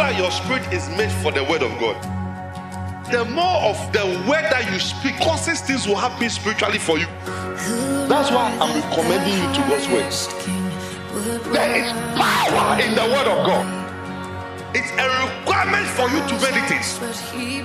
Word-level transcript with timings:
that 0.00 0.16
your 0.16 0.30
spirit 0.30 0.64
is 0.72 0.88
made 0.96 1.12
for 1.20 1.30
the 1.30 1.44
word 1.44 1.62
of 1.62 1.68
God, 1.78 1.92
the 3.12 3.22
more 3.26 3.68
of 3.68 3.76
the 3.92 4.00
word 4.24 4.48
that 4.48 4.72
you 4.72 4.80
speak 4.80 5.14
causes 5.20 5.60
things 5.60 5.86
will 5.86 5.94
happen 5.94 6.30
spiritually 6.30 6.78
for 6.78 6.96
you. 6.96 7.04
That's 8.08 8.30
why 8.32 8.48
I'm 8.64 8.72
recommending 8.80 9.36
you 9.36 9.44
to 9.52 9.60
God's 9.68 9.84
word. 9.92 10.08
There 11.52 11.84
is 11.84 11.92
power 12.16 12.80
in 12.80 12.96
the 12.96 13.12
word 13.12 13.28
of 13.28 13.44
God. 13.44 13.66
It's 14.74 14.88
a 14.96 15.04
requirement 15.04 15.84
for 15.92 16.08
you 16.08 16.24
to 16.32 16.34
meditate. 16.48 16.88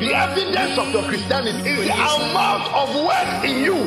The 0.04 0.12
evidence 0.12 0.78
of 0.78 0.92
your 0.92 1.04
Christianity 1.04 1.70
is 1.70 1.88
the 1.88 1.94
amount 1.96 2.68
of 2.76 2.92
word 3.00 3.46
in 3.48 3.64
you. 3.64 3.80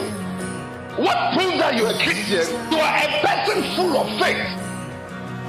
What 0.96 1.36
proves 1.36 1.58
that 1.60 1.76
you're 1.76 1.90
a 1.90 1.98
Christian? 2.00 2.48
You 2.72 2.78
are 2.80 2.96
a 2.96 3.08
person 3.20 3.60
full 3.76 3.92
of 4.00 4.08
faith. 4.18 4.40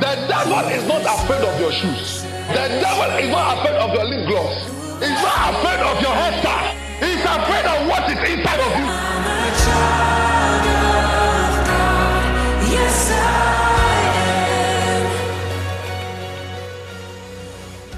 The 0.04 0.20
devil 0.27 0.68
is 0.68 0.84
not 0.86 1.07
afraid 1.07 1.47
of 1.47 1.59
your 1.61 1.71
shoes. 1.71 2.29
The 2.50 2.68
devil 2.81 3.12
is 3.20 3.30
not 3.30 3.58
afraid 3.59 3.76
of 3.77 3.94
your 3.94 4.05
lip 4.05 4.27
gloss. 4.27 4.66
He's 4.99 5.21
not 5.21 5.53
afraid 5.53 5.80
of 5.81 6.02
your 6.02 6.12
hairstyle. 6.12 6.73
He's 6.99 7.23
afraid 7.23 7.66
of 7.66 7.88
what 7.88 8.09
is 8.09 8.17
inside 8.17 8.59
of 8.59 8.75
you. 8.80 8.85
Yes, 12.73 12.94
sir! 13.08 13.30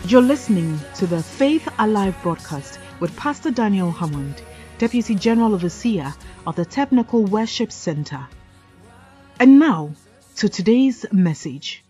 You're 0.10 0.22
listening 0.22 0.80
to 0.96 1.08
the 1.08 1.24
Faith 1.24 1.68
Alive 1.80 2.16
broadcast 2.22 2.78
with 3.00 3.16
Pastor 3.16 3.52
Daniel 3.52 3.92
Hammond, 3.92 4.42
Deputy 4.78 5.16
General 5.16 5.54
Overseer 5.54 6.14
of 6.46 6.58
the 6.58 6.66
Technical 6.66 7.24
Worship 7.24 7.72
Center. 7.72 8.28
And 9.40 9.60
now 9.60 9.92
to 10.36 10.50
today's 10.50 11.06
message. 11.14 11.84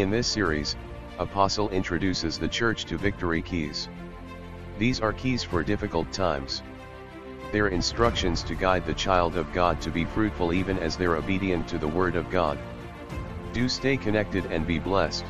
In 0.00 0.08
this 0.08 0.26
series, 0.26 0.76
Apostle 1.18 1.68
introduces 1.68 2.38
the 2.38 2.48
church 2.48 2.86
to 2.86 2.96
victory 2.96 3.42
keys. 3.42 3.86
These 4.78 4.98
are 4.98 5.12
keys 5.12 5.42
for 5.42 5.62
difficult 5.62 6.10
times. 6.10 6.62
They're 7.52 7.68
instructions 7.68 8.42
to 8.44 8.54
guide 8.54 8.86
the 8.86 8.94
child 8.94 9.36
of 9.36 9.52
God 9.52 9.78
to 9.82 9.90
be 9.90 10.06
fruitful 10.06 10.54
even 10.54 10.78
as 10.78 10.96
they're 10.96 11.16
obedient 11.16 11.68
to 11.68 11.76
the 11.76 11.86
Word 11.86 12.16
of 12.16 12.30
God. 12.30 12.58
Do 13.52 13.68
stay 13.68 13.98
connected 13.98 14.46
and 14.46 14.66
be 14.66 14.78
blessed. 14.78 15.26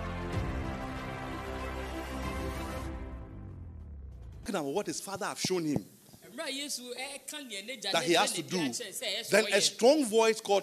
Looking 4.42 4.54
at 4.54 4.64
what 4.64 4.86
his 4.86 5.00
father 5.00 5.26
have 5.26 5.40
shown 5.40 5.64
him 5.64 5.84
Mmerɛ 6.32 6.46
a 6.46 6.52
Yesu 6.52 6.92
ɛka 6.94 7.44
nea 7.48 7.62
n'agya 7.64 7.90
that 7.90 8.04
he 8.04 8.12
has 8.12 8.32
to 8.34 8.42
do, 8.42 8.56
pia 8.56 8.68
kyerɛ 8.68 8.90
sɛ 8.90 9.02
ɛyɛ 9.02 9.20
sɛ 9.26 9.30
then 9.30 9.46
a 9.52 9.60
strong 9.60 10.04
voice 10.04 10.40
called 10.40 10.62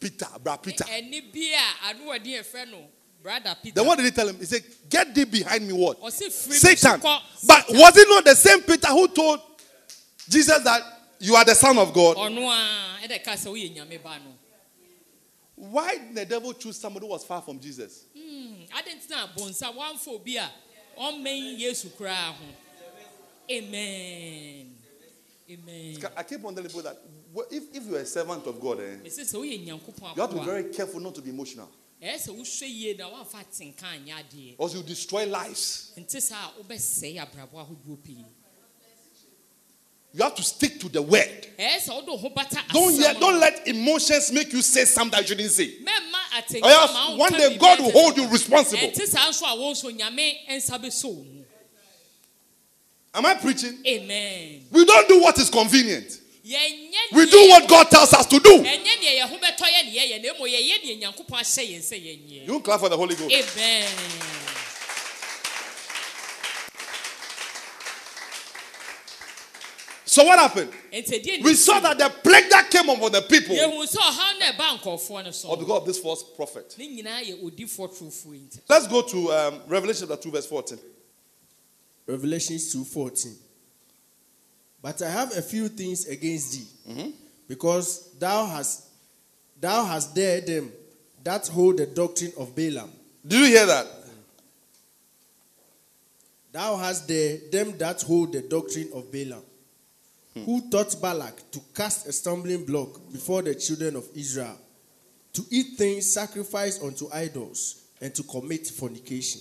Peter, 0.00 0.26
Bra 0.42 0.56
Peter. 0.56 0.84
Ɛne 3.22 3.22
bi 3.22 3.30
a 3.30 3.40
ano 3.40 3.52
ɔde 3.52 3.52
yɛfrɛ 3.52 3.52
no 3.52 3.52
brother 3.52 3.56
Peter. 3.62 3.74
Then 3.74 3.86
what 3.86 3.96
did 3.96 4.04
he 4.04 4.10
tell 4.10 4.28
him? 4.28 4.36
He 4.38 4.44
said, 4.44 4.62
Get 4.88 5.14
thee 5.14 5.24
behind 5.24 5.66
me, 5.66 5.72
what? 5.72 6.00
Ɔse 6.00 6.26
firi 6.28 6.48
mi 6.48 6.56
Satan. 6.56 7.00
But 7.00 7.64
was 7.70 7.96
it 7.96 8.08
not 8.08 8.24
the 8.24 8.34
same 8.34 8.62
Peter 8.62 8.88
who 8.88 9.08
told 9.08 9.40
Jesus 10.28 10.62
that 10.62 10.82
you 11.18 11.34
are 11.34 11.44
the 11.44 11.54
Son 11.54 11.76
of 11.78 11.92
God? 11.92 12.16
ɔno 12.16 12.48
a 12.50 13.06
ɛdɛ 13.06 13.24
ka 13.24 13.32
sɛ 13.32 13.46
woyɛ 13.46 13.74
nyame 13.76 14.02
ba 14.02 14.18
no. 14.18 14.34
Why 15.54 15.96
did 15.96 16.14
the 16.16 16.24
devil 16.24 16.52
choose 16.54 16.76
somebody 16.78 17.06
who 17.06 17.12
was 17.12 17.24
far 17.24 17.40
from 17.42 17.60
Jesus? 17.60 18.04
ade 18.14 18.96
ntina 18.96 19.28
bonsa 19.36 19.72
wamfa 19.74 20.08
obi 20.08 20.36
a 20.36 20.50
ɔmmɛn 20.98 21.58
Yesu 21.60 21.88
koraa 21.96 22.32
ho. 22.32 22.44
Amen. 23.50 24.74
Amen. 25.50 25.98
I 26.16 26.22
keep 26.22 26.42
on 26.44 26.54
telling 26.54 26.68
people 26.68 26.82
that 26.82 26.96
if, 27.50 27.64
if 27.74 27.84
you're 27.86 27.98
a 27.98 28.06
servant 28.06 28.46
of 28.46 28.58
God, 28.60 28.80
eh, 28.80 28.96
Mese 29.02 29.20
sɛ 29.20 29.34
woyɛ 29.34 29.66
nyankopɔn 29.66 30.16
you 30.16 30.22
have 30.22 30.30
to 30.30 30.36
be 30.38 30.44
very 30.44 30.64
careful 30.64 31.00
not 31.00 31.14
to 31.14 31.20
be 31.22 31.30
emotional. 31.30 31.68
Ɛyɛ 32.02 32.18
sɛ 32.18 32.30
wohwɛ 32.36 32.68
yie 32.68 32.94
na 32.94 33.08
woamfa 33.08 33.38
atenka 33.44 33.86
anyɛ 33.86 34.12
adeɛ. 34.14 34.54
Or 34.58 34.68
you 34.70 34.82
destroy 34.82 35.26
lives. 35.26 35.92
nti 35.96 36.20
saa 36.20 36.48
a 36.50 36.62
wobɛsɛe 36.62 37.16
abrabɔ 37.18 37.52
ahodoɔ 37.54 38.02
pii. 38.02 38.24
You 40.14 40.22
have 40.24 40.34
to 40.34 40.42
stick 40.42 40.78
to 40.80 40.88
the 40.88 41.00
word. 41.00 41.46
ɛyɛ 41.58 41.76
sɛ 41.78 41.94
wode 41.94 42.06
wo 42.08 42.16
ho 42.16 42.28
bata 42.30 42.60
Don't, 42.72 42.94
yet, 42.94 43.18
don't 43.20 43.38
let 43.40 43.66
emotions 43.68 44.32
make 44.32 44.52
you 44.52 44.60
say 44.62 44.84
something 44.84 45.20
you 45.20 45.26
shouldn't 45.26 45.50
say. 45.50 45.74
Or 46.62 46.68
else 46.70 47.18
one 47.18 47.32
day 47.32 47.56
God 47.56 47.78
will 47.80 47.92
hold 47.92 48.16
you 48.16 48.26
responsible. 48.28 48.82
ɛnte 48.82 49.06
saa 49.06 49.28
nso 49.30 49.42
a 49.44 49.56
wɔn 49.56 49.72
nso 49.72 49.96
nyame 49.96 50.48
nsa 50.50 50.78
bɛsɔ 50.82 51.04
wo 51.04 51.22
mu 51.22 51.44
Am 53.14 53.26
I 53.26 53.34
preaching? 53.34 53.78
amen 53.86 54.62
We 54.70 54.84
don't 54.86 55.06
do 55.08 55.20
what 55.20 55.38
is 55.38 55.50
convenient. 55.50 56.18
Yɛnyɛ 56.44 57.12
We 57.12 57.26
do 57.30 57.38
what 57.48 57.68
God 57.68 57.90
tells 57.90 58.12
us 58.14 58.26
to 58.26 58.38
do. 58.40 58.50
ɛnyɛ 58.62 58.84
deɛ 59.00 59.18
yɛn 59.20 59.28
ho 59.28 59.36
bɛtɔ 59.36 59.66
yɛ 59.66 59.84
ne 59.84 59.92
yɛyɛ 59.98 60.22
na 60.22 60.32
mmom 60.34 60.48
yɛyɛ 60.48 60.82
deɛ 60.82 61.00
nyankopɔn 61.00 61.40
ahyɛ 61.40 61.62
yɛn 61.70 61.80
sɛ 61.82 61.96
yɛnyɛ 62.02 62.46
You 62.46 62.60
clap 62.60 62.80
for 62.80 62.88
the 62.88 62.96
Holy 62.96 63.14
Ghost. 63.14 63.32
amen 63.34 63.88
So 70.04 70.24
what 70.24 70.38
happened? 70.38 70.70
We 70.92 71.54
saw 71.54 71.80
that 71.80 71.96
the 71.96 72.10
plague 72.22 72.50
that 72.50 72.68
came 72.70 72.88
upon 72.90 73.12
the 73.12 73.22
people 73.22 73.56
yɛhu 73.56 73.86
sɛ 73.86 73.96
ɔhaw 73.96 74.38
no 74.40 74.46
ɛba 74.46 74.78
nkɔɔfoɔ 74.80 75.24
no 75.24 75.30
so 75.30 75.48
or 75.48 75.56
because 75.56 75.78
of 75.80 75.86
this 75.86 75.98
false 76.00 76.22
prophet. 76.36 76.74
ne 76.76 77.02
nyinaa 77.02 77.22
yɛ 77.24 77.42
odifoɔ 77.42 77.88
torofoɔ 77.98 78.32
yi 78.34 78.40
nti 78.40 78.60
Let's 78.68 78.86
go 78.88 79.02
to 79.02 79.32
um, 79.32 79.60
Revelation 79.68 80.08
2, 80.14 80.30
verse 80.30 80.46
14. 80.46 80.78
Revelations 82.06 82.74
2:14. 82.74 83.36
But 84.82 85.00
I 85.00 85.10
have 85.10 85.36
a 85.36 85.42
few 85.42 85.68
things 85.68 86.08
against 86.08 86.52
thee, 86.52 87.14
because 87.48 88.10
thou 88.18 88.46
hast 88.46 88.88
thou 89.60 89.84
hast 89.84 90.14
dared 90.14 90.46
them 90.46 90.72
that 91.22 91.46
hold 91.46 91.76
the 91.76 91.86
doctrine 91.86 92.32
of 92.36 92.54
Balaam. 92.54 92.90
Do 93.24 93.38
you 93.38 93.46
hear 93.46 93.66
that? 93.66 93.86
Thou 96.50 96.76
hast 96.76 97.06
dared 97.06 97.52
them 97.52 97.78
that 97.78 98.02
hold 98.02 98.32
the 98.32 98.42
doctrine 98.42 98.90
of 98.92 99.10
Balaam, 99.12 99.42
who 100.34 100.68
taught 100.68 101.00
Balak 101.00 101.50
to 101.52 101.60
cast 101.74 102.08
a 102.08 102.12
stumbling 102.12 102.64
block 102.64 103.00
before 103.12 103.42
the 103.42 103.54
children 103.54 103.94
of 103.94 104.04
Israel, 104.16 104.58
to 105.32 105.42
eat 105.50 105.78
things 105.78 106.12
sacrificed 106.12 106.82
unto 106.82 107.08
idols, 107.12 107.84
and 108.00 108.12
to 108.16 108.24
commit 108.24 108.66
fornication. 108.66 109.40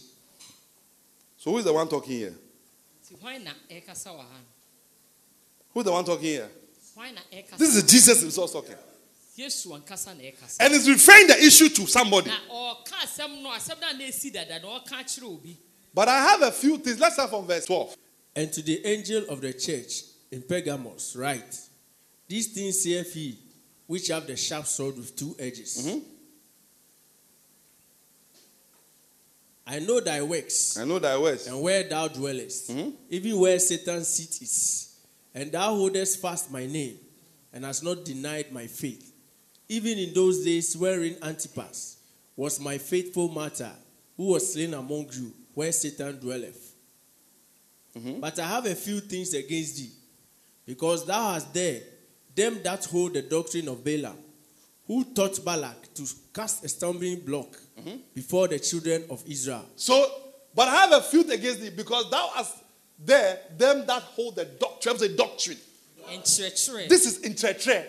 So 1.37 1.49
who 1.49 1.57
is 1.57 1.65
the 1.65 1.73
one 1.73 1.87
talking 1.87 2.13
here? 2.13 2.35
Nti 5.75 5.83
hwan 5.83 5.83
na 5.83 5.83
ɛrekasa 5.83 5.83
wɔ 5.83 5.83
ha 5.83 5.83
no 5.83 5.83
Who's 5.83 5.85
the 5.85 5.91
one 5.91 6.05
talking 6.05 6.23
here? 6.25 6.49
hwan 6.95 7.15
na 7.15 7.21
ɛrekasa 7.31 7.57
This 7.57 7.75
is 7.75 7.83
Jesus 7.83 8.21
himself 8.21 8.51
talking. 8.51 8.75
yesu 9.37 9.67
ankasa 9.73 10.15
na 10.17 10.23
ɛrekasa 10.23 10.57
And 10.59 10.73
he's 10.73 10.89
referring 10.89 11.27
the 11.27 11.43
issue 11.43 11.69
to 11.69 11.87
somebody. 11.87 12.29
na 12.29 12.37
ɔka 12.49 13.05
asɛm 13.05 13.41
no 13.41 13.49
asɛm 13.49 13.79
no 13.79 13.87
a 13.89 13.93
na 13.93 14.03
ɛsi 14.05 14.31
dada 14.33 14.59
na 14.59 14.79
ɔka 14.79 15.03
kyerɛ 15.03 15.23
obi 15.23 15.57
But 15.93 16.07
I 16.07 16.19
have 16.21 16.41
a 16.43 16.51
few 16.53 16.77
things. 16.77 16.99
Let's 17.01 17.15
start 17.15 17.29
from 17.31 17.45
verse 17.45 17.65
12. 17.65 17.97
And 18.37 18.53
to 18.53 18.61
the 18.61 18.85
angel 18.85 19.25
of 19.27 19.41
the 19.41 19.51
church 19.51 20.03
in 20.31 20.41
Pergamos, 20.41 21.17
write, 21.17 21.53
These 22.29 22.47
things 22.53 22.81
saith 22.81 23.13
he, 23.13 23.37
which 23.87 24.07
have 24.07 24.25
the 24.25 24.37
sharp 24.37 24.65
sword 24.67 24.95
with 24.95 25.13
two 25.17 25.35
edges. 25.37 25.85
Mm-hmm. 25.85 25.99
I 29.67 29.79
know 29.79 29.99
thy 29.99 30.21
works, 30.21 30.77
I 30.77 30.85
know 30.85 30.99
thy 30.99 31.17
works. 31.17 31.47
and 31.47 31.61
where 31.61 31.83
thou 31.83 32.07
dwellest, 32.07 32.69
mm-hmm. 32.71 32.89
even 33.09 33.37
where 33.39 33.59
Satan's 33.59 34.07
seat 34.07 34.41
is. 34.41 34.90
And 35.33 35.51
thou 35.51 35.75
holdest 35.75 36.21
fast 36.21 36.51
my 36.51 36.65
name, 36.65 36.97
and 37.53 37.65
hast 37.65 37.83
not 37.83 38.03
denied 38.05 38.51
my 38.51 38.67
faith. 38.67 39.13
Even 39.69 39.97
in 39.97 40.13
those 40.13 40.43
days 40.43 40.75
wherein 40.75 41.15
Antipas 41.21 41.97
was 42.35 42.59
my 42.59 42.77
faithful 42.77 43.29
martyr, 43.29 43.71
who 44.17 44.25
was 44.27 44.53
slain 44.53 44.73
among 44.73 45.09
you, 45.13 45.33
where 45.53 45.71
Satan 45.71 46.19
dwelleth. 46.19 46.75
Mm-hmm. 47.97 48.19
But 48.19 48.39
I 48.39 48.47
have 48.47 48.65
a 48.65 48.75
few 48.75 48.99
things 48.99 49.33
against 49.33 49.77
thee, 49.77 49.91
because 50.65 51.05
thou 51.05 51.33
hast 51.33 51.53
there 51.53 51.81
them 52.35 52.61
that 52.63 52.85
hold 52.85 53.13
the 53.13 53.21
doctrine 53.21 53.67
of 53.67 53.83
Balaam, 53.83 54.17
who 54.87 55.03
taught 55.13 55.43
Balak 55.43 55.93
to 55.93 56.03
cast 56.33 56.65
a 56.65 56.69
stumbling 56.69 57.19
block 57.19 57.57
mm-hmm. 57.79 57.97
before 58.13 58.47
the 58.47 58.59
children 58.59 59.03
of 59.09 59.23
Israel. 59.27 59.65
So, 59.75 60.05
but 60.53 60.67
I 60.67 60.75
have 60.75 60.91
a 60.93 61.01
few 61.01 61.23
things 61.23 61.39
against 61.39 61.61
thee 61.61 61.69
because 61.69 62.09
thou 62.09 62.29
hast 62.33 62.55
there 63.05 63.39
them 63.57 63.85
that 63.87 64.01
hold 64.03 64.35
the 64.35 64.45
doctrine. 64.45 64.97
The 64.97 65.09
doctrine. 65.09 65.57
This 66.89 67.05
is 67.05 67.19
intertre. 67.23 67.85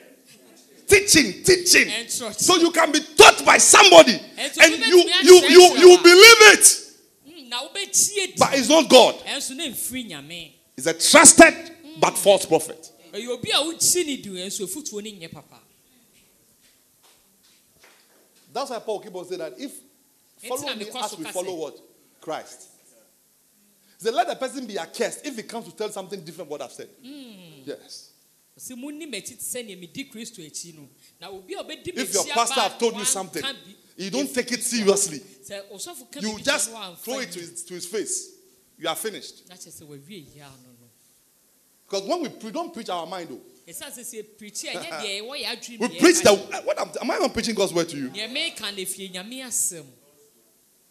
Teaching, 0.87 1.43
teaching. 1.43 1.89
So 2.09 2.57
you 2.57 2.71
can 2.71 2.93
be 2.93 3.01
taught 3.17 3.45
by 3.47 3.57
somebody 3.59 4.21
And 4.39 4.79
you 4.79 4.99
you 5.23 5.41
you 5.49 5.77
you 5.79 5.99
believe 6.03 6.43
it, 6.53 6.79
Mm, 7.29 7.51
wobɛtie 7.51 8.39
but 8.39 8.55
it's 8.55 8.69
not 8.69 8.89
God. 8.89 9.15
ɛnso 9.27 9.55
na 9.57 9.65
mfiri 9.65 10.09
nyame 10.11 10.53
It's 10.77 10.87
a 10.87 10.93
trusted 10.95 11.55
but 12.01 12.17
false 12.19 12.45
prophet. 12.47 12.91
ɛyɛ 13.13 13.29
obi 13.29 13.51
a 13.51 13.57
wokyi 13.57 14.07
ne 14.07 14.17
di 14.17 14.29
ɛnso 14.31 14.65
afotuo 14.67 15.03
no 15.03 15.11
nyɛ 15.11 15.31
papa 15.33 15.59
That's 18.53 18.71
why 18.71 18.79
Paul 18.81 19.01
keep 19.01 19.15
on 19.15 19.25
saying 19.27 19.39
that 19.39 19.55
if 19.59 19.73
follow 20.47 20.75
me 20.75 20.87
as 20.95 21.17
we 21.17 21.25
follow 21.25 21.55
what 21.55 21.79
Christ. 22.21 22.69
He 24.03 24.09
said, 24.09 24.15
let 24.17 24.27
the 24.27 24.35
person 24.35 24.67
be 24.67 24.77
accursed 24.77 25.25
if 25.25 25.37
he 25.37 25.45
comes 25.45 25.67
to 25.67 25.77
tell 25.77 25.89
something 25.89 26.21
different 26.25 26.51
what 26.51 26.61
I've 26.61 26.73
said. 26.73 26.89
Yes. 27.65 28.11
sɛ 28.59 28.77
monni 28.77 29.07
m'akyi 29.07 29.23
te 29.29 29.37
sɛnea 29.37 29.79
medi 29.81 30.05
kristo 30.11 30.43
akyi 30.45 30.75
no 30.75 30.89
na 31.21 31.31
obi 31.31 31.55
a 31.55 31.63
ɔbɛdi 31.63 31.97
If 31.97 32.13
your 32.13 32.25
pastor 32.27 32.61
have 32.61 32.79
told 32.79 32.97
you 32.97 33.05
something, 33.05 33.43
You 33.97 34.11
don't 34.11 34.33
take 34.35 34.51
it 34.53 34.63
seriously. 34.63 35.21
sɛ 35.21 35.71
ɔsɔfo 35.73 36.11
ka 36.11 36.21
You 36.21 36.39
just 36.41 36.71
kyerɛ 36.71 36.73
no 36.73 36.93
a, 36.93 36.97
throw 36.97 37.19
it 37.21 37.31
to 37.33 37.39
his, 37.39 37.63
to 37.65 37.75
his 37.75 37.87
face. 37.87 38.31
You 38.77 38.89
are 38.89 38.97
finished. 38.97 39.49
na 39.49 39.55
kyerɛ 39.55 39.73
sɛ 39.73 39.87
wawie 39.87 40.27
yia 40.35 40.51
no 40.63 40.69
no 40.81 40.91
Because 41.89 42.09
when 42.09 42.23
we 42.23 42.29
pre- 42.29 42.51
don't 42.51 42.75
preach 42.75 42.89
our 42.91 43.07
mind, 43.07 43.29
though, 43.31 43.41
ɛsiane 43.73 43.93
sɛ 43.93 44.03
sɛ 44.03 44.19
a 44.21 44.75
ɛnyɛ 44.75 44.91
deɛ 45.01 45.23
ɛwɔ 45.23 45.43
yɛ 45.43 45.47
adwene 45.47 45.79
we 45.81 45.99
preach 46.01 46.21
the. 46.23 46.35
What 46.35 46.79
am, 46.79 46.91
am 47.01 47.11
I 47.11 47.19
not 47.19 47.33
preaching 47.33 47.55
God's 47.55 47.73
word 47.73 47.89
to 47.89 47.97
you? 47.97 48.11
deɛ 48.11 48.29
meka 48.31 48.77
no 48.77 48.85
fie 48.85 49.09
nyame 49.09 49.45
asɛm 49.47 49.87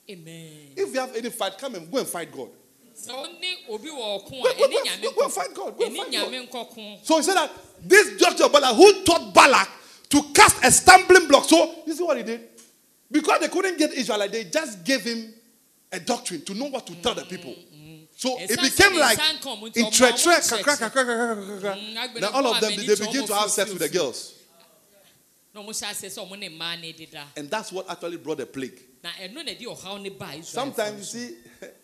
amen 0.10 0.74
If 0.78 0.94
you 0.94 1.00
have 1.00 1.16
any 1.16 1.30
fight, 1.30 1.58
come 1.58 1.76
and 1.76 1.92
go 1.92 2.00
and 2.00 2.08
fight 2.08 2.32
God. 2.32 2.50
Sɛ 2.96 3.14
wone 3.14 3.58
obi 3.70 3.90
wɔ 3.90 4.22
ɔko 4.22 4.30
Go- 4.44 4.50
a 4.50 4.54
go- 4.56 4.68
ɛne 4.68 4.72
go- 4.72 4.84
nyame 4.84 5.02
go- 5.04 5.12
go 5.12 5.24
and 5.24 5.34
fight 5.34 5.54
God. 5.54 5.78
Go 5.78 5.86
and 5.86 5.98
fight 5.98 6.12
God. 6.12 7.00
So 7.04 7.18
he 7.18 7.24
said 7.24 7.36
that 7.36 7.52
this 7.84 8.18
doctor 8.20 8.46
of 8.46 8.52
Balak 8.52 8.76
who 8.76 9.04
taught 9.04 9.34
Balak 9.34 9.70
to 10.10 10.24
cast 10.34 10.64
a 10.64 10.72
stumbling 10.72 11.28
block. 11.28 11.48
So 11.48 11.84
you 11.86 11.94
see 11.94 12.04
what 12.04 12.18
he 12.18 12.24
did? 12.24 12.50
Because 13.10 13.40
they 13.42 13.48
couldn't 13.50 13.78
get 13.78 13.92
Israelite, 13.94 14.32
they 14.32 14.44
just 14.46 14.84
gave 14.84 15.02
him 15.02 15.34
a 15.92 16.00
doctrine 16.00 16.42
to 16.46 16.54
know 16.54 16.66
what 16.68 16.86
to 16.88 16.96
tell 16.96 17.14
the 17.16 17.26
people. 17.26 17.56
So 18.16 18.38
it 18.40 18.50
became 18.50 19.00
like 19.00 19.18
ne 19.18 19.24
nsa 19.24 19.40
nka 19.40 19.50
ɔmo 19.58 19.62
nti 19.72 19.78
in 19.78 19.86
ɔmo 19.86 19.92
tre- 19.98 20.12
ɔmo 20.12 20.24
tre- 20.24 20.36
nkyerɛkyerɛ. 20.36 20.64
kakra- 20.64 20.78
kakra- 20.78 21.06
kakra- 21.06 21.36
kakra- 21.36 21.62
kakra. 21.62 21.76
Mm, 21.76 21.98
agbede 21.98 22.22
Now 22.22 22.32
all 22.34 22.48
of 22.54 22.62
them 22.62 22.70
they, 22.70 22.78
m'ani 22.78 22.88
they 22.88 22.96
to 22.96 23.06
begin 23.06 23.26
to 23.28 23.34
have 23.36 23.50
sex 23.52 23.70
with 23.72 23.80
the 23.80 23.90
girls. 23.90 24.34
na 25.54 25.62
ɔmo 25.64 25.70
hyɛ 25.70 25.90
ase 25.90 26.06
sɛ 26.16 26.28
ɔmo 26.30 26.38
ne 26.38 26.50
mmaa 26.50 27.26
And 27.36 27.50
that's 27.50 27.72
what 27.72 27.90
actually 27.90 28.18
brought 28.18 28.38
the 28.38 28.46
plague. 28.46 28.80
na 29.04 29.10
ɛno 29.12 29.34
na 29.44 29.52
ɛde 29.52 29.62
ɔhaw 29.66 30.02
ne 30.02 30.10
baa 30.10 30.34
Israelfoɔ 30.34 30.46
Sometimes 30.46 31.14
you 31.16 31.20
see, 31.20 31.36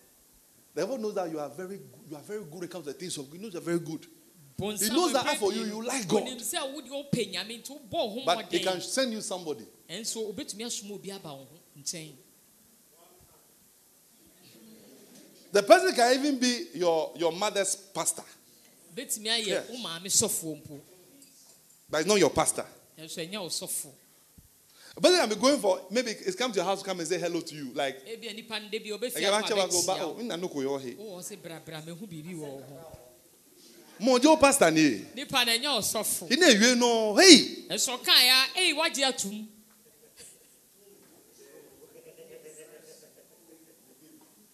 the 0.77 0.83
devil 0.83 0.99
knows 0.99 1.15
that 1.15 1.31
you 1.31 1.39
are 1.39 1.49
very 1.49 1.77
good, 1.77 1.89
you 2.07 2.15
are 2.15 2.21
very 2.21 2.41
good 2.43 2.53
when 2.53 2.63
it 2.65 2.69
comes 2.69 2.85
to 2.85 2.93
things 2.93 3.17
of 3.17 3.25
God. 3.31 3.35
He 3.37 3.41
knows 3.43 3.53
you're 3.53 3.61
very 3.63 3.79
good. 3.79 4.05
He 4.59 4.89
knows 4.91 5.11
that 5.13 5.37
for 5.39 5.51
you, 5.51 5.63
you 5.65 5.83
like 5.83 6.07
God. 6.07 6.21
onim 6.23 6.37
sɛ 6.37 6.71
wode 6.71 6.85
wopɛ 6.87 7.33
nyame 7.33 7.63
nti 7.63 7.69
wobɔ 7.71 7.91
wo 7.91 8.09
ho 8.09 8.21
But 8.23 8.51
he 8.51 8.59
can 8.59 8.79
send 8.79 9.11
you 9.11 9.21
somebody. 9.21 9.65
ɛnso 9.89 10.31
wobɛtumi 10.31 10.65
asoma 10.67 10.93
obi 10.93 11.11
aba 11.11 11.29
wo 11.33 11.45
ho 11.45 11.59
nkyɛn 11.79 12.13
The 15.51 15.63
person 15.63 15.95
can 15.95 16.13
even 16.13 16.37
be 16.39 16.65
your, 16.75 17.11
your 17.15 17.31
mother's 17.31 17.75
pastor, 17.75 18.23
Yes. 18.95 19.17
wo 19.17 19.77
maame 19.77 20.05
sɔfoɔ 20.05 20.61
mpo 20.61 20.79
but 21.89 22.01
it's 22.01 22.07
not 22.07 22.19
your 22.19 22.29
pastor. 22.29 22.65
Ɛnso 24.97 25.01
ɛnyɛ 25.01 25.01
wo 25.01 25.01
sɔfo 25.01 25.01
A 25.01 25.01
person 25.01 25.19
can 25.19 25.29
be 25.29 25.35
going 25.35 25.59
for 25.59 25.79
maybe 25.91 26.11
it's 26.11 26.35
come 26.35 26.51
to 26.51 26.55
your 26.57 26.65
house 26.65 26.79
to 26.81 26.85
come 26.85 26.99
and 26.99 27.07
say 27.07 27.19
hello 27.19 27.39
to 27.41 27.55
you. 27.55 27.71
Like, 27.73 28.03
ebia 28.07 28.33
nipa 28.35 28.59
no 28.59 28.67
da 28.71 28.79
bi 28.79 28.89
ɔbɛfie 28.89 29.21
"Ẹ̀yẹ́ 29.21 29.31
bá 29.31 29.41
ń 29.41 29.43
akɔ 29.43 29.49
ṣe 29.53 29.57
wa 29.57 29.67
go 29.67 29.81
ba- 29.85 29.93
abɛkyia 29.93 30.01
oh, 30.03 30.13
wo 30.13 30.21
nna 30.23 30.37
no 30.39 30.47
kò 30.47 30.63
yọ 30.63 30.69
ọ́ 30.77 30.81
he." 30.81 30.91
wowɔ 30.95 31.21
sɛ 31.21 31.37
brabra 31.37 31.85
mahu 31.85 32.07
biribi 32.07 32.33
wɔ 32.35 32.39
wo 32.39 32.61
ho 32.61 32.97
Mo 33.99 34.19
jẹ́ 34.19 34.27
o 34.31 34.37
pastor 34.37 34.71
ni 34.71 34.81
e. 34.81 35.05
nipa 35.15 35.45
no 35.45 35.51
ɛnyɛ 35.51 35.75
wo 35.75 35.81
sɔfo 35.81 36.27
Kí 36.29 36.35
ni 36.37 36.45
èyí 36.45 36.77
no? 36.77 37.15
Hey! 37.15 37.65
ɛnso 37.69 37.97
ɔkaeɛ 37.97 38.29
a 38.29 38.59
ei 38.59 38.73
wagye 38.73 39.03
atom 39.07 39.47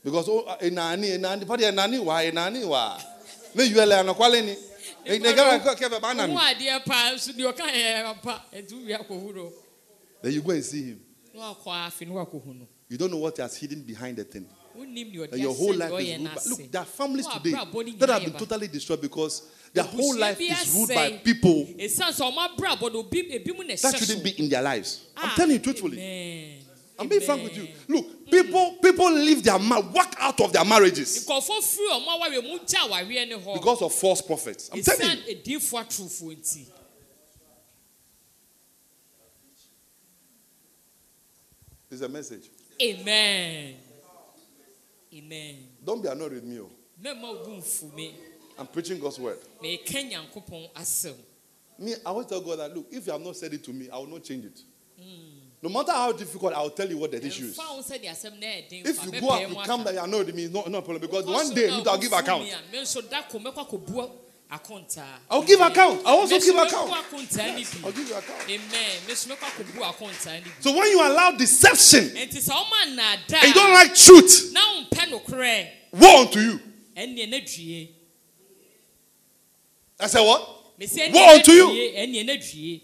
Because 0.03 0.27
oh, 0.27 0.43
enani, 0.61 1.11
enani, 1.17 1.45
padi 1.47 1.63
enani 1.63 1.97
wa, 2.03 2.15
enani 2.21 2.65
wa. 2.67 2.99
Me 3.55 3.63
you 3.63 3.79
ele 3.79 3.95
anakwale 3.95 4.43
ni. 4.43 4.53
E 5.05 5.17
ne 5.17 5.33
gara 5.33 5.57
ko 5.59 5.73
ke 5.75 5.89
ba 6.01 6.13
na 6.13 6.23
ho 6.27 6.33
mi. 6.33 6.35
adeɛ 6.35 6.83
paa 6.85 7.11
nso 7.13 7.31
deɛ 7.31 7.53
ɔkaeɛ 7.53 8.21
pa 8.21 8.43
ɛnti 8.53 8.71
wowie 8.73 8.97
akɔhuro 8.99 9.53
Then 10.23 10.31
you 10.31 10.41
go 10.41 10.51
and 10.51 10.63
see 10.63 10.83
him. 10.83 11.01
na 11.35 11.53
wakɔ 11.53 11.87
afe 11.87 12.07
na 12.07 12.13
wakɔhu 12.13 12.55
no 12.59 12.67
You 12.89 12.97
don't 12.97 13.11
know 13.11 13.17
what 13.17 13.35
he 13.35 13.41
has 13.41 13.57
hidden 13.57 13.81
behind 13.81 14.17
the 14.17 14.23
thing. 14.23 14.45
wonim 14.77 15.13
deɛ 15.13 15.27
ɔde 15.27 15.31
And 15.33 15.41
your 15.41 15.53
whole 15.53 15.73
life 15.75 15.91
is 15.99 16.17
ruled 16.17 16.35
by. 16.35 16.41
Look, 16.49 16.71
there 16.71 16.81
are 16.81 16.85
families 16.85 17.27
today 17.27 17.51
that 17.97 18.09
have 18.09 18.23
been 18.23 18.33
totally 18.33 18.67
destroyed 18.69 19.01
because 19.01 19.41
their 19.73 19.83
whole 19.83 20.15
life 20.17 20.39
is 20.39 20.73
ruled 20.73 20.89
by 20.89 21.11
people 21.23 21.65
ɛsiane 21.77 22.13
sɛ 22.13 22.31
ɔmo 22.31 22.47
abrabɔ 22.55 22.93
no 22.93 22.99
obi 22.99 23.23
ebi 23.23 23.57
mu 23.57 23.63
na 23.65 23.75
that 23.75 23.97
shouldn't 23.99 24.23
be 24.23 24.29
in 24.39 24.47
their 24.49 24.61
lives. 24.61 25.01
I'm 25.17 25.29
Ah, 25.29 25.33
telling 25.35 25.51
you 25.57 25.59
truthfully. 25.59 25.97
amen. 25.99 26.59
I'm 26.99 27.07
being 27.09 27.21
frank 27.21 27.43
with 27.43 27.57
you. 27.57 27.67
Look, 27.89 28.29
people 28.31 28.77
people 28.81 29.11
leave 29.11 29.43
their 29.43 29.59
ma- 29.59 29.81
walk 29.81 30.15
out 30.19 30.39
of 30.39 30.53
their 30.53 30.63
marriages 30.63 31.25
nkɔfo 31.27 31.59
firi 31.61 31.89
ɔmo 31.99 32.07
awareɛ 32.21 32.43
mu 32.43 32.59
gya 32.59 32.87
awareɛ 32.87 33.27
ne 33.27 33.35
hɔ 33.35 33.53
because 33.55 33.81
of 33.81 33.93
false 33.93 34.21
prophets. 34.21 34.69
I'm 34.71 34.81
telling 34.81 35.17
you. 35.27 35.59
It's 41.93 42.01
a 42.01 42.09
message. 42.09 42.49
amen 42.81 43.75
amen 45.13 45.55
Don't 45.85 46.01
be 46.01 46.09
annoyed 46.09 46.31
with 46.33 46.43
me. 46.43 46.59
oh. 46.59 46.69
mɛma 47.03 47.29
obu 47.29 47.57
nfu 47.57 47.93
me 47.93 48.15
I'm 48.57 48.65
preaching 48.65 48.99
God's 48.99 49.19
word. 49.19 49.37
mɛka 49.61 50.09
nyankopɔn 50.09 50.71
asɛm 50.73 51.13
Me, 51.77 51.93
I 51.93 52.09
always 52.09 52.25
tell 52.27 52.41
God 52.41 52.59
that 52.59 52.75
look, 52.75 52.87
if 52.91 53.05
you 53.05 53.11
have 53.11 53.21
not 53.21 53.35
said 53.35 53.51
it 53.53 53.63
to 53.65 53.73
me, 53.73 53.89
I 53.91 53.97
will 53.97 54.07
not 54.07 54.23
change 54.23 54.45
it. 54.45 54.59
Hmm. 54.95 55.39
No 55.61 55.69
matter 55.69 55.91
how 55.91 56.11
difficult, 56.11 56.53
I 56.53 56.61
will 56.61 56.69
tell 56.69 56.87
you 56.87 56.97
what 56.97 57.11
the 57.11 57.23
issue 57.25 57.45
is. 57.45 57.57
ɛmfa 57.57 57.75
wo 57.75 57.81
sɛdeɛ 57.83 58.09
asɛm 58.09 58.39
na 58.39 58.47
ɛden 58.47 58.85
If 58.87 59.05
you 59.05 59.21
go 59.21 59.29
up, 59.29 59.49
you 59.49 59.55
come 59.63 59.83
that 59.83 59.93
you 59.93 59.99
are 59.99 60.07
annoyed 60.07 60.25
with 60.25 60.35
me, 60.35 60.45
it's 60.45 60.53
not, 60.53 60.67
not 60.69 60.79
a 60.79 60.81
problem 60.81 61.01
because 61.01 61.25
one 61.27 61.53
day 61.53 61.69
I'll 61.69 61.97
give 61.99 62.11
account. 62.11 62.49
Me 64.53 64.59
a, 64.59 64.59
me 64.59 64.59
nso 64.59 64.59
da 64.59 64.59
ko 64.59 64.73
mɛkɔ 64.75 64.93
akɔbu 64.93 64.93
akontaa 64.93 65.19
I'll 65.29 65.43
give 65.43 65.61
account. 65.61 66.01
I'll 66.05 66.17
also 66.19 66.39
give 66.39 66.55
account. 66.55 66.89
ne 66.89 67.65
I'll 67.83 67.91
give 67.91 68.09
you 68.09 68.15
account. 68.15 68.43
amen 68.49 69.07
me 69.07 69.13
nso 69.13 69.27
mɛkɔ 69.27 69.45
akɔbu 69.45 69.81
akontaa 69.81 70.33
ne 70.33 70.41
bi 70.41 70.49
So 70.59 70.77
when 70.77 70.89
you 70.91 70.99
allow 71.01 71.31
deception 71.31 72.09
nti 72.09 72.37
sɛ 72.37 72.51
woma 72.51 72.95
nnaada 72.95 73.33
and 73.35 73.47
you 73.47 73.53
don't 73.53 73.73
like 73.73 73.95
truth, 73.95 74.51
na 74.53 74.59
wompɛ 74.61 75.11
nokorɛ 75.11 75.67
woe 75.91 76.21
unto 76.21 76.39
you. 76.39 76.59
ɛnneɛ 76.97 77.29
na 77.29 77.37
dwie 77.37 77.89
I 79.99 80.07
said 80.07 80.21
what? 80.21 80.41
Woe 80.79 81.35
unto 81.35 81.51
you. 81.51 81.67
ɛnneɛ 81.67 82.25
na 82.25 82.33
dwie 82.33 82.81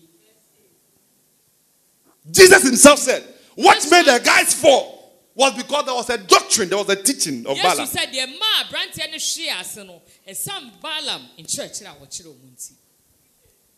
Jesus 2.31 2.63
himself 2.63 2.99
said, 2.99 3.23
what 3.55 3.83
made 3.89 4.05
the 4.05 4.19
guys 4.23 4.53
fall 4.53 4.98
was 5.39 5.53
because 5.53 5.85
there 5.85 5.95
was 5.95 6.09
a 6.09 6.17
doctrine, 6.17 6.67
there 6.67 6.77
was 6.77 6.89
a 6.89 7.01
teaching 7.01 7.45
of 7.47 7.55
Balaam. 7.57 7.87
sɛ 7.87 8.11
deɛ 8.11 8.27
maa 8.37 8.63
aberanteɛ 8.65 9.09
no 9.09 9.17
hwee 9.17 9.59
ase 9.61 9.77
no 9.77 10.01
ɛsam 10.27 10.81
balaam 10.81 11.29
nkyerɛkyerɛ 11.39 11.87
a 11.87 11.95
wɔkyerɛ 11.95 12.25
wɔ 12.27 12.39
mu 12.43 12.51
nti 12.51 12.73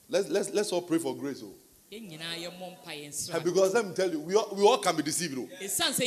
Let's, 0.10 0.28
let's, 0.28 0.50
let's 0.50 0.72
all 0.74 0.82
pray 0.82 0.98
for 0.98 1.16
grace. 1.16 1.42
Oh. 1.44 1.54
yɛn 1.92 2.10
nyinaa 2.10 2.36
yɛmmɔ 2.36 2.78
mpa 2.84 2.92
yɛn 2.92 3.06
And 3.06 3.14
sra 3.16 3.40
because 3.40 3.74
let 3.76 3.86
me 3.86 3.94
tell 3.94 4.10
you, 4.12 4.20
we 4.20 4.36
all, 4.36 4.50
we 4.56 4.64
all 4.64 4.80
can 4.80 4.96
be 4.96 5.04
deceived. 5.04 5.38
Oh. 5.38 5.48
ɛsiane 5.64 6.02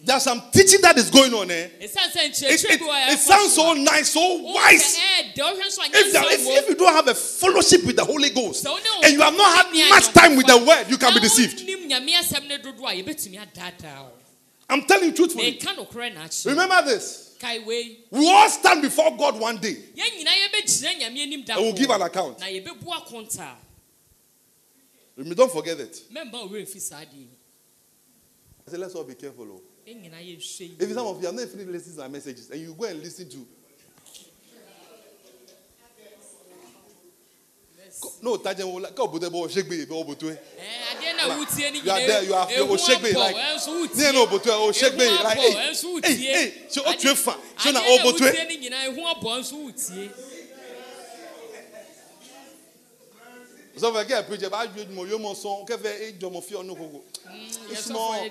There's 0.00 0.22
some 0.22 0.40
teaching 0.52 0.80
that 0.82 0.96
is 0.96 1.10
going 1.10 1.34
on. 1.34 1.50
Eh? 1.50 1.68
It, 1.80 1.90
it, 1.90 2.80
it 2.80 3.18
sounds 3.18 3.52
so 3.54 3.74
nice, 3.74 4.10
so 4.10 4.42
wise. 4.42 4.96
ɛɛdɛ 4.96 5.42
wohwɛ 5.42 5.66
nso 5.66 5.80
If, 5.92 6.12
there, 6.12 6.22
if, 6.32 6.46
if 6.46 6.68
you 6.68 6.74
don't 6.76 6.94
have 6.94 7.08
a 7.08 7.14
fellowship 7.14 7.84
with 7.84 7.96
the 7.96 8.04
Holy 8.04 8.30
Ghost 8.30 8.64
sɛ 8.64 8.70
wo 8.70 8.76
ne 8.76 8.82
wo 8.84 9.00
and 9.02 9.12
you 9.12 9.20
have 9.20 9.36
not 9.36 9.66
had 9.66 9.90
much 9.90 10.12
time 10.12 10.36
with 10.36 10.46
the 10.46 10.56
word, 10.56 10.86
you 10.88 10.98
can 10.98 11.12
be 11.14 11.20
deceived. 11.20 11.58
wonim 11.66 11.90
nyame 11.90 12.14
asɛm 12.14 12.46
ne 12.46 12.58
dodoɔ 12.58 12.92
a 12.92 13.02
yɛbɛtumi 13.02 13.40
adaadaa 13.40 14.02
wo 14.04 14.10
I'm 14.70 14.82
telling 14.82 15.06
you 15.10 15.12
truthfully. 15.16 15.58
meka 15.58 15.74
nokorɛ 15.76 16.14
na 16.14 16.20
akyerɛ 16.24 16.46
Remember 16.46 16.82
this. 16.84 17.24
We 18.10 18.28
all 18.30 18.48
stand 18.50 18.82
before 18.82 19.16
God 19.16 19.40
one 19.40 19.56
day. 19.56 19.74
yɛn 19.74 20.24
nyinaa 20.24 20.48
yɛbɛgyina 20.48 21.00
nyame 21.00 21.22
anim 21.22 21.42
da 21.42 21.54
And 21.56 21.62
we'll 21.64 21.74
give 21.74 21.90
an 21.90 22.02
account. 22.02 22.38
na 22.38 22.46
yɛbɛbu 22.46 22.86
akontaa 22.86 23.54
Remember, 25.16 25.34
Don't 25.34 25.50
forget 25.52 25.80
it. 25.80 26.00
mɛmba 26.12 26.32
wo 26.32 26.48
werɛ 26.50 26.62
mfi 26.62 26.80
saa 26.80 27.00
deɛ 27.00 27.14
yi. 27.14 27.28
I 28.64 28.70
said, 28.70 28.80
let's 28.80 28.94
all 28.94 29.02
be 29.04 29.14
careful. 29.14 29.60
Yɛn 29.88 30.02
nyinaa 30.02 30.20
yɛnhwɛ 30.20 30.60
yi 30.60 30.76
If 30.80 30.92
some 30.92 31.06
of 31.06 31.20
you 31.20 31.26
have 31.26 31.34
not 31.34 31.48
finished 31.48 31.70
listening 31.70 31.96
to 31.96 32.02
my 32.02 32.08
messages 32.08 32.50
and 32.50 32.60
you 32.60 32.74
go 32.74 32.84
and 32.84 33.02
listen 33.02 33.28
to. 33.30 33.46
No, 38.22 38.36
Tajem 38.36 38.72
will 38.72 38.90
go, 38.94 39.06
but 39.08 39.20
the 39.20 39.30
boy 39.30 39.48
shake 39.48 39.68
me, 39.70 39.84
but 39.86 40.04
but 40.06 40.18
Ɛɛ, 40.20 40.38
adeɛ 40.92 41.16
na 41.16 41.36
wotie 41.36 41.72
no 41.72 41.80
You 41.82 41.90
are 41.90 42.06
there, 42.06 42.22
you 42.22 42.34
are 42.34 42.46
ehu 42.46 42.68
oh, 42.68 42.76
shake 42.76 43.02
me 43.02 43.12
like. 43.12 43.34
wotie. 43.34 44.00
Yeah, 44.02 44.10
no, 44.10 44.26
but 44.26 44.46
oh, 44.48 44.72
shake 44.72 44.96
me 44.96 45.08
like, 45.08 45.38
hey, 45.38 45.52
hey, 45.52 46.14
hey, 46.14 46.52
so 46.68 46.82
what 46.82 47.02
you 47.02 47.14
fa? 47.14 47.34
So 47.56 47.70
now, 47.70 47.80
oh, 47.82 47.98
but 48.04 48.20
wotie 48.20 48.34
no 48.34 48.68
nyinaa 48.68 48.88
ehu 48.88 49.14
abɔ 49.14 49.40
nso 49.40 49.54
wotie 49.64 50.10
So 53.76 53.90
if 53.90 53.96
I 53.96 54.08
get 54.08 54.24
a 54.24 54.26
preacher, 54.26 54.48
I 54.52 54.66
do 54.66 54.84
more, 54.92 55.06
you 55.06 55.18
more 55.20 55.36
song, 55.36 55.64
kefe, 55.64 55.86
eh, 55.86 56.12
jomo 56.18 56.42
fi 56.42 56.56
ono 56.56 56.74
kogo. 56.74 57.00
It's 57.70 57.84
small. 57.84 58.28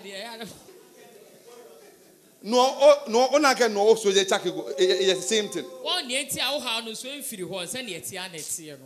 No, 2.44 2.58
oh, 2.60 3.04
no, 3.08 3.28
ona 3.34 3.56
ke 3.56 3.70
no, 3.72 3.96
so 3.96 4.12
je 4.12 4.24
chake 4.26 4.44
go. 4.54 4.70
It's 4.78 5.20
the 5.20 5.22
same 5.22 5.50
thing. 5.50 5.64
wɔn 5.66 6.08
nea 6.08 6.24
eti 6.26 6.40
a 6.40 6.44
wohaw 6.60 6.86
no 6.86 6.94
so 6.94 7.08
mfiri 7.10 7.44
hɔ 7.44 7.66
sɛnea 7.66 8.00
ɛte 8.02 8.12
a 8.14 8.30
na 8.30 8.38
ɛteɛ 8.38 8.78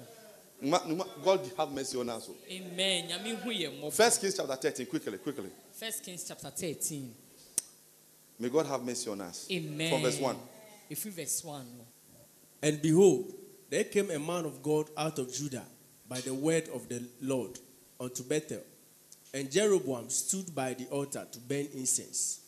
no 0.63 0.79
no 0.95 1.05
God 1.23 1.51
have 1.57 1.71
mercy 1.71 1.97
on 1.97 2.09
us. 2.09 2.29
amen 2.49 3.09
nyame 3.09 3.35
hu 3.41 3.49
yɛ 3.51 3.91
First 3.93 4.21
Kings 4.21 4.35
chapter 4.37 4.55
13, 4.55 4.85
quickly, 4.85 5.17
quickly. 5.17 5.49
first 5.73 6.03
kings 6.03 6.23
chapter 6.27 6.49
thirteen 6.49 7.13
May 8.39 8.49
God 8.49 8.65
have 8.67 8.83
mercy 8.83 9.09
on 9.09 9.21
us. 9.21 9.47
amen 9.51 9.89
From 9.91 10.01
verse 10.01 10.19
1. 10.19 10.35
efi 10.91 11.09
verse 11.11 11.43
one 11.43 11.67
And 12.63 12.81
behold, 12.81 13.33
there 13.69 13.83
came 13.85 14.11
a 14.11 14.19
man 14.19 14.45
of 14.45 14.61
God 14.63 14.89
out 14.97 15.17
of 15.19 15.33
Judah 15.33 15.65
by 16.07 16.21
the 16.21 16.33
word 16.33 16.69
of 16.73 16.87
the 16.87 17.01
Lord 17.21 17.57
unto 17.99 18.23
Bethel. 18.23 18.61
And 19.33 19.49
Jeroboam 19.51 20.09
stood 20.09 20.53
by 20.53 20.73
the 20.73 20.85
altar 20.87 21.25
to 21.31 21.39
burn 21.39 21.67
incense. 21.73 22.40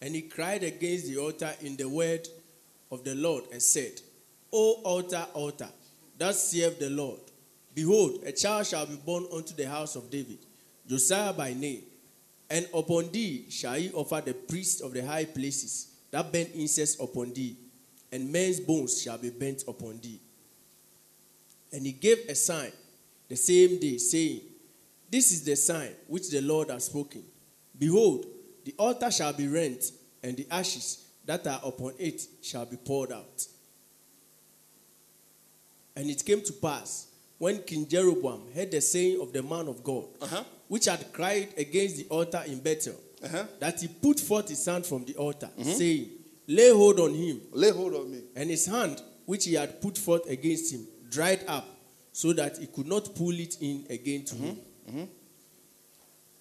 And 0.00 0.14
he 0.14 0.22
cried 0.22 0.62
against 0.62 1.06
the 1.06 1.18
altar 1.18 1.52
in 1.60 1.76
the 1.76 1.88
word 1.88 2.26
of 2.90 3.04
the 3.04 3.14
Lord 3.14 3.44
and 3.52 3.62
said, 3.62 4.00
O 4.52 4.80
altar, 4.84 5.26
altar, 5.34 5.68
thus 6.18 6.50
saith 6.50 6.78
the 6.78 6.90
Lord, 6.90 7.20
Behold, 7.74 8.22
a 8.24 8.32
child 8.32 8.66
shall 8.66 8.86
be 8.86 8.96
born 8.96 9.26
unto 9.32 9.54
the 9.54 9.68
house 9.68 9.96
of 9.96 10.10
David, 10.10 10.38
Josiah 10.88 11.32
by 11.32 11.52
name. 11.52 11.82
And 12.48 12.66
upon 12.74 13.12
thee 13.12 13.46
shall 13.48 13.74
he 13.74 13.92
offer 13.92 14.20
the 14.24 14.34
priests 14.34 14.80
of 14.80 14.92
the 14.92 15.06
high 15.06 15.24
places 15.24 15.94
that 16.10 16.32
burn 16.32 16.46
incense 16.54 16.98
upon 16.98 17.32
thee, 17.32 17.56
and 18.10 18.32
men's 18.32 18.58
bones 18.58 19.00
shall 19.00 19.18
be 19.18 19.30
bent 19.30 19.62
upon 19.68 20.00
thee. 20.00 20.20
And 21.72 21.86
he 21.86 21.92
gave 21.92 22.18
a 22.28 22.34
sign 22.34 22.72
the 23.28 23.36
same 23.36 23.78
day, 23.78 23.98
saying, 23.98 24.40
This 25.08 25.30
is 25.30 25.44
the 25.44 25.54
sign 25.54 25.92
which 26.08 26.30
the 26.30 26.40
Lord 26.40 26.70
has 26.70 26.86
spoken. 26.86 27.22
Behold, 27.78 28.26
the 28.64 28.74
altar 28.78 29.10
shall 29.10 29.32
be 29.32 29.46
rent, 29.48 29.84
and 30.22 30.36
the 30.36 30.46
ashes 30.50 31.04
that 31.26 31.46
are 31.46 31.60
upon 31.64 31.94
it 31.98 32.22
shall 32.42 32.66
be 32.66 32.76
poured 32.76 33.12
out. 33.12 33.46
And 35.96 36.08
it 36.10 36.24
came 36.24 36.42
to 36.42 36.52
pass 36.52 37.08
when 37.38 37.62
King 37.62 37.86
Jeroboam 37.88 38.42
heard 38.54 38.70
the 38.70 38.80
saying 38.80 39.20
of 39.20 39.32
the 39.32 39.42
man 39.42 39.68
of 39.68 39.82
God, 39.82 40.04
Uh-huh. 40.20 40.44
which 40.68 40.86
had 40.86 41.12
cried 41.12 41.48
against 41.56 41.96
the 41.96 42.06
altar 42.08 42.42
in 42.46 42.60
Bethel, 42.60 42.94
Uh-huh. 43.22 43.46
that 43.58 43.80
he 43.80 43.88
put 43.88 44.20
forth 44.20 44.48
his 44.48 44.64
hand 44.64 44.86
from 44.86 45.04
the 45.04 45.14
altar, 45.16 45.50
saying, 45.62 46.10
Lay 46.46 46.70
hold 46.70 46.98
on 47.00 47.14
him. 47.14 47.40
Lay 47.52 47.70
hold 47.70 47.94
on 47.94 48.10
me. 48.10 48.22
And 48.34 48.50
his 48.50 48.66
hand, 48.66 49.00
which 49.24 49.44
he 49.44 49.54
had 49.54 49.80
put 49.80 49.96
forth 49.96 50.28
against 50.28 50.72
him, 50.72 50.86
dried 51.08 51.44
up, 51.46 51.66
so 52.12 52.32
that 52.32 52.58
he 52.58 52.66
could 52.66 52.86
not 52.88 53.14
pull 53.14 53.38
it 53.38 53.56
in 53.60 53.86
again 53.88 54.24
to 54.24 54.34
him. 54.34 55.08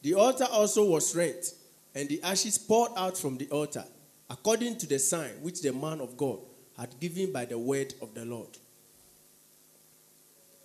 The 0.01 0.13
altar 0.15 0.45
also 0.45 0.85
was 0.89 1.15
rent, 1.15 1.53
and 1.95 2.07
the 2.09 2.21
ashes 2.23 2.57
poured 2.57 2.91
out 2.95 3.17
from 3.17 3.37
the 3.37 3.49
altar, 3.49 3.85
according 4.29 4.77
to 4.77 4.87
the 4.87 4.99
sign 4.99 5.31
which 5.41 5.61
the 5.61 5.73
man 5.73 6.01
of 6.01 6.17
God 6.17 6.39
had 6.77 6.99
given 6.99 7.31
by 7.31 7.45
the 7.45 7.57
word 7.57 7.93
of 8.01 8.13
the 8.13 8.25
Lord. 8.25 8.57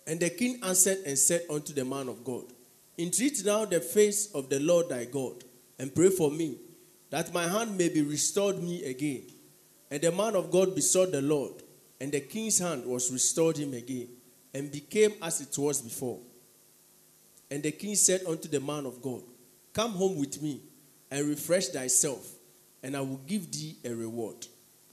And 0.07 0.19
the 0.19 0.29
king 0.29 0.59
answered 0.63 0.99
and 1.05 1.17
said 1.17 1.41
unto 1.49 1.73
the 1.73 1.83
man 1.83 2.07
of 2.09 2.23
God, 2.23 2.45
Entreat 2.97 3.43
now 3.43 3.65
the 3.65 3.81
face 3.81 4.31
of 4.33 4.49
the 4.49 4.59
Lord 4.59 4.89
thy 4.89 5.05
God, 5.05 5.43
and 5.79 5.93
pray 5.93 6.09
for 6.09 6.31
me, 6.31 6.57
that 7.09 7.33
my 7.33 7.47
hand 7.47 7.77
may 7.77 7.89
be 7.89 8.01
restored 8.01 8.61
me 8.61 8.83
again. 8.85 9.23
And 9.91 10.01
the 10.01 10.11
man 10.11 10.35
of 10.35 10.51
God 10.51 10.75
besought 10.75 11.11
the 11.11 11.21
Lord, 11.21 11.63
and 11.99 12.11
the 12.11 12.21
king's 12.21 12.59
hand 12.59 12.85
was 12.85 13.11
restored 13.11 13.57
him 13.57 13.73
again, 13.73 14.09
and 14.53 14.71
became 14.71 15.13
as 15.21 15.41
it 15.41 15.57
was 15.57 15.81
before. 15.81 16.19
And 17.51 17.61
the 17.61 17.71
king 17.71 17.95
said 17.95 18.21
unto 18.27 18.47
the 18.47 18.59
man 18.59 18.85
of 18.85 19.01
God, 19.01 19.21
Come 19.73 19.91
home 19.91 20.17
with 20.17 20.41
me, 20.41 20.61
and 21.15 21.29
refresh 21.29 21.67
thyself, 21.67 22.29
and 22.83 22.95
I 22.95 22.99
will 22.99 23.21
give 23.25 23.49
thee 23.49 23.77
a 23.85 23.95
reward. 23.95 24.35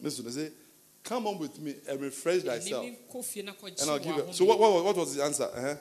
Listen, 0.00 0.24
they 0.24 0.30
say, 0.30 0.50
come 1.02 1.26
on 1.26 1.36
with 1.36 1.60
me 1.60 1.74
and 1.88 2.00
refresh 2.00 2.42
thyself. 2.42 2.86
Ɛnim 2.86 2.96
kɔ 3.12 3.24
fie 3.24 3.42
na 3.42 3.52
kɔgye 3.52 3.82
And 3.82 3.90
I'll 3.90 3.98
give 3.98 4.16
you. 4.16 4.32
So 4.32 4.44
what, 4.44 4.60
what, 4.60 4.84
what 4.84 4.96
was 4.96 5.16
the 5.16 5.24
answer? 5.24 5.48
Uh-huh. 5.52 5.74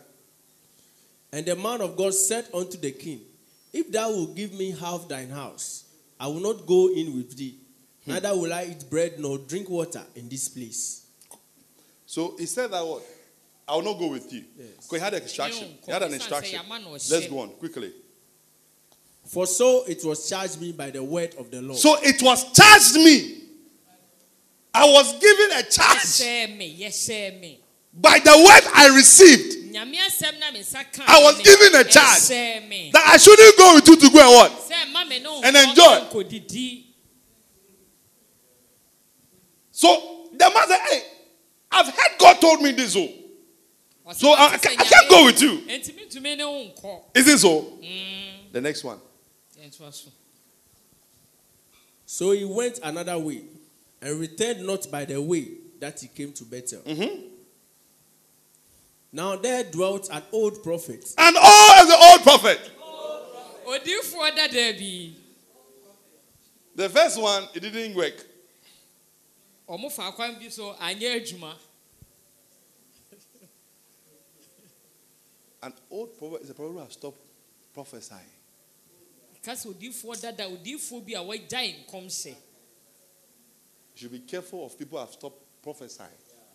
And 1.32 1.46
the 1.46 1.56
man 1.56 1.82
of 1.82 1.96
God 1.96 2.16
said 2.16 2.48
unto 2.56 2.76
the 2.80 2.92
king, 2.92 3.22
If 3.72 3.92
thou 3.92 4.10
wilt 4.10 4.36
give 4.36 4.54
me 4.54 4.72
half 4.72 5.08
thine 5.08 5.30
house, 5.30 5.86
I 6.20 6.26
will 6.26 6.42
not 6.42 6.66
go 6.66 6.90
in 6.90 7.16
with 7.16 7.38
thee, 7.38 7.60
neither 8.08 8.36
will 8.36 8.52
I 8.52 8.64
eat 8.64 8.90
bread 8.90 9.20
nor 9.20 9.38
drink 9.38 9.70
water 9.70 10.02
in 10.16 10.28
this 10.28 10.50
place. 10.50 11.06
So 12.08 12.36
he 12.40 12.48
said 12.48 12.72
that 12.72 12.84
what? 12.84 13.04
I 13.68 13.76
will 13.76 13.84
not 13.84 14.00
go 14.00 14.08
with 14.08 14.34
you. 14.34 14.44
Yes. 14.58 14.70
Because 14.78 14.98
he 14.98 15.00
had 15.00 15.14
an 15.14 15.22
instruction. 15.22 15.68
He 15.86 15.92
had 15.92 16.02
an 16.02 16.14
instruction. 16.16 16.60
Let's 16.68 17.28
go 17.28 17.40
on 17.40 17.50
quickly. 17.50 17.94
For 19.32 19.48
so 19.48 19.86
it 19.88 20.04
was 20.04 20.28
charged 20.30 20.60
me 20.60 20.74
by 20.74 20.90
the 20.92 21.02
word 21.02 21.36
of 21.40 21.50
the 21.50 21.62
Lord. 21.62 21.80
So 21.80 21.96
it 22.04 22.22
was 22.22 22.52
charged 22.52 22.96
me. 22.96 23.44
I 24.74 24.84
was 24.92 25.14
given 25.20 25.52
a 25.58 25.64
charge 25.64 26.00
Yɛhyɛ 26.00 26.58
me, 26.58 26.78
yɛhyɛ 26.82 27.40
me. 27.40 27.60
by 27.94 28.20
the 28.20 28.32
word 28.32 28.72
I 28.76 28.94
received 28.94 29.74
Nyame 29.74 29.96
asɛm 29.96 30.38
na 30.38 30.52
me 30.52 30.60
nsa 30.60 30.84
ka 30.92 31.04
I 31.08 31.24
was 31.24 31.42
given 31.42 31.76
a 31.76 31.84
charge. 31.86 32.20
Ɛhyɛ 32.28 32.68
me. 32.68 32.90
that 32.92 33.08
I 33.08 33.16
shouldn't 33.16 33.58
go 33.58 33.76
with 33.76 33.88
you 33.88 33.96
to 33.96 34.10
go 34.10 34.20
and 34.20 34.36
what? 34.36 34.52
Sɛ 34.70 34.92
mma 34.92 35.08
me 35.08 35.20
ne 35.20 35.30
wo 35.30 35.42
And 35.46 35.56
enjoy. 35.56 36.68
So 39.72 40.28
the 40.34 40.52
man 40.54 40.68
said, 40.68 40.80
Hey, 40.90 41.04
I've 41.72 41.86
heard 41.88 42.20
God 42.20 42.42
told 42.42 42.62
me 42.62 42.72
this. 42.74 42.98
Oh, 42.98 43.08
So, 44.12 44.34
I- 44.34 44.54
I 44.54 44.58
can't- 44.58 44.78
I 44.82 44.84
can't 44.84 45.10
go 45.10 45.24
with 45.24 45.42
you. 45.42 45.60
Enti 45.70 45.94
mentumi 45.94 46.36
ne 46.36 46.44
wo 46.44 46.66
nkɔ. 46.76 47.02
is 47.16 47.28
it 47.30 47.40
so? 47.40 47.62
Mm. 47.82 48.52
The 48.52 48.60
next 48.60 48.84
one. 48.84 49.00
Yɛntoa 49.62 49.94
so. 49.94 50.10
So 52.06 52.32
he 52.32 52.46
went 52.46 52.80
another 52.84 53.18
way 53.18 53.44
and 54.02 54.20
returned 54.20 54.66
not 54.66 54.90
by 54.90 55.06
the 55.06 55.22
way 55.22 55.48
that 55.80 56.00
he 56.00 56.08
came 56.08 56.34
to 56.34 56.44
Bethel. 56.44 56.82
Mm-hmm. 56.82 57.28
Now 59.14 59.36
there 59.36 59.64
dwelt 59.66 60.10
an 60.12 60.24
old 60.32 60.64
prophet, 60.64 61.14
And 61.18 61.38
all 61.38 61.72
as 61.74 61.88
the 61.88 61.96
old 61.96 62.24
prophet. 62.24 62.72
Odiyifoɔ 63.66 64.36
dada 64.36 64.74
bi. 64.78 65.12
The 66.76 66.90
first 66.90 67.22
one, 67.22 67.48
it 67.54 67.60
didn't 67.60 67.96
work. 67.96 68.26
Ɔmo 69.70 69.92
fa 69.92 70.12
kwan 70.12 70.36
bi 70.40 70.48
so 70.50 70.74
anyɛ 70.74 71.22
adwuma. 71.22 71.54
An 75.64 75.74
old 75.92 76.18
prophet 76.18 76.42
is 76.42 76.50
a 76.50 76.54
prophet 76.56 76.74
who 76.74 76.80
has 76.80 76.94
stopped 76.94 77.20
prophesying. 77.74 78.41
Kasa 79.44 79.70
odiyifoɔ 79.70 80.22
dada 80.22 80.46
odiyifoɔ 80.48 81.06
bi 81.06 81.14
a 81.14 81.20
wɔagyae 81.20 81.86
nkɔmhyɛ. 81.86 82.36
You 82.36 83.96
should 83.96 84.12
be 84.12 84.20
careful 84.20 84.66
of 84.66 84.78
people 84.78 84.98
who 84.98 85.06
have 85.06 85.14
stopped 85.14 85.62
prophesying. 85.62 86.10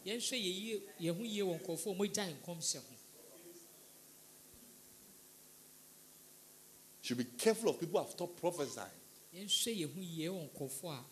Yɛnhwɛ 0.04 0.36
yɛ 0.36 0.52
yie 0.62 0.82
yɛn 1.00 1.16
ho 1.16 1.22
yie 1.24 1.42
wɔ 1.42 1.60
nkurɔfoɔ 1.60 1.92
a 1.92 1.98
wɔagyae 1.98 2.34
nkɔmhyɛ 2.42 2.76
ho. 2.76 2.92
You 7.02 7.08
should 7.08 7.18
be 7.18 7.24
careful 7.38 7.70
of 7.70 7.80
people 7.80 7.98
who 8.00 8.04
have 8.06 8.12
stopped 8.14 8.36
prophesying. 8.40 8.86
Yɛnhwɛ 9.34 9.76
yɛn 9.78 9.94
ho 9.94 10.00
yie 10.00 10.28
wɔ 10.28 10.50
nkurɔfoɔ 10.50 10.92
a 10.98 11.04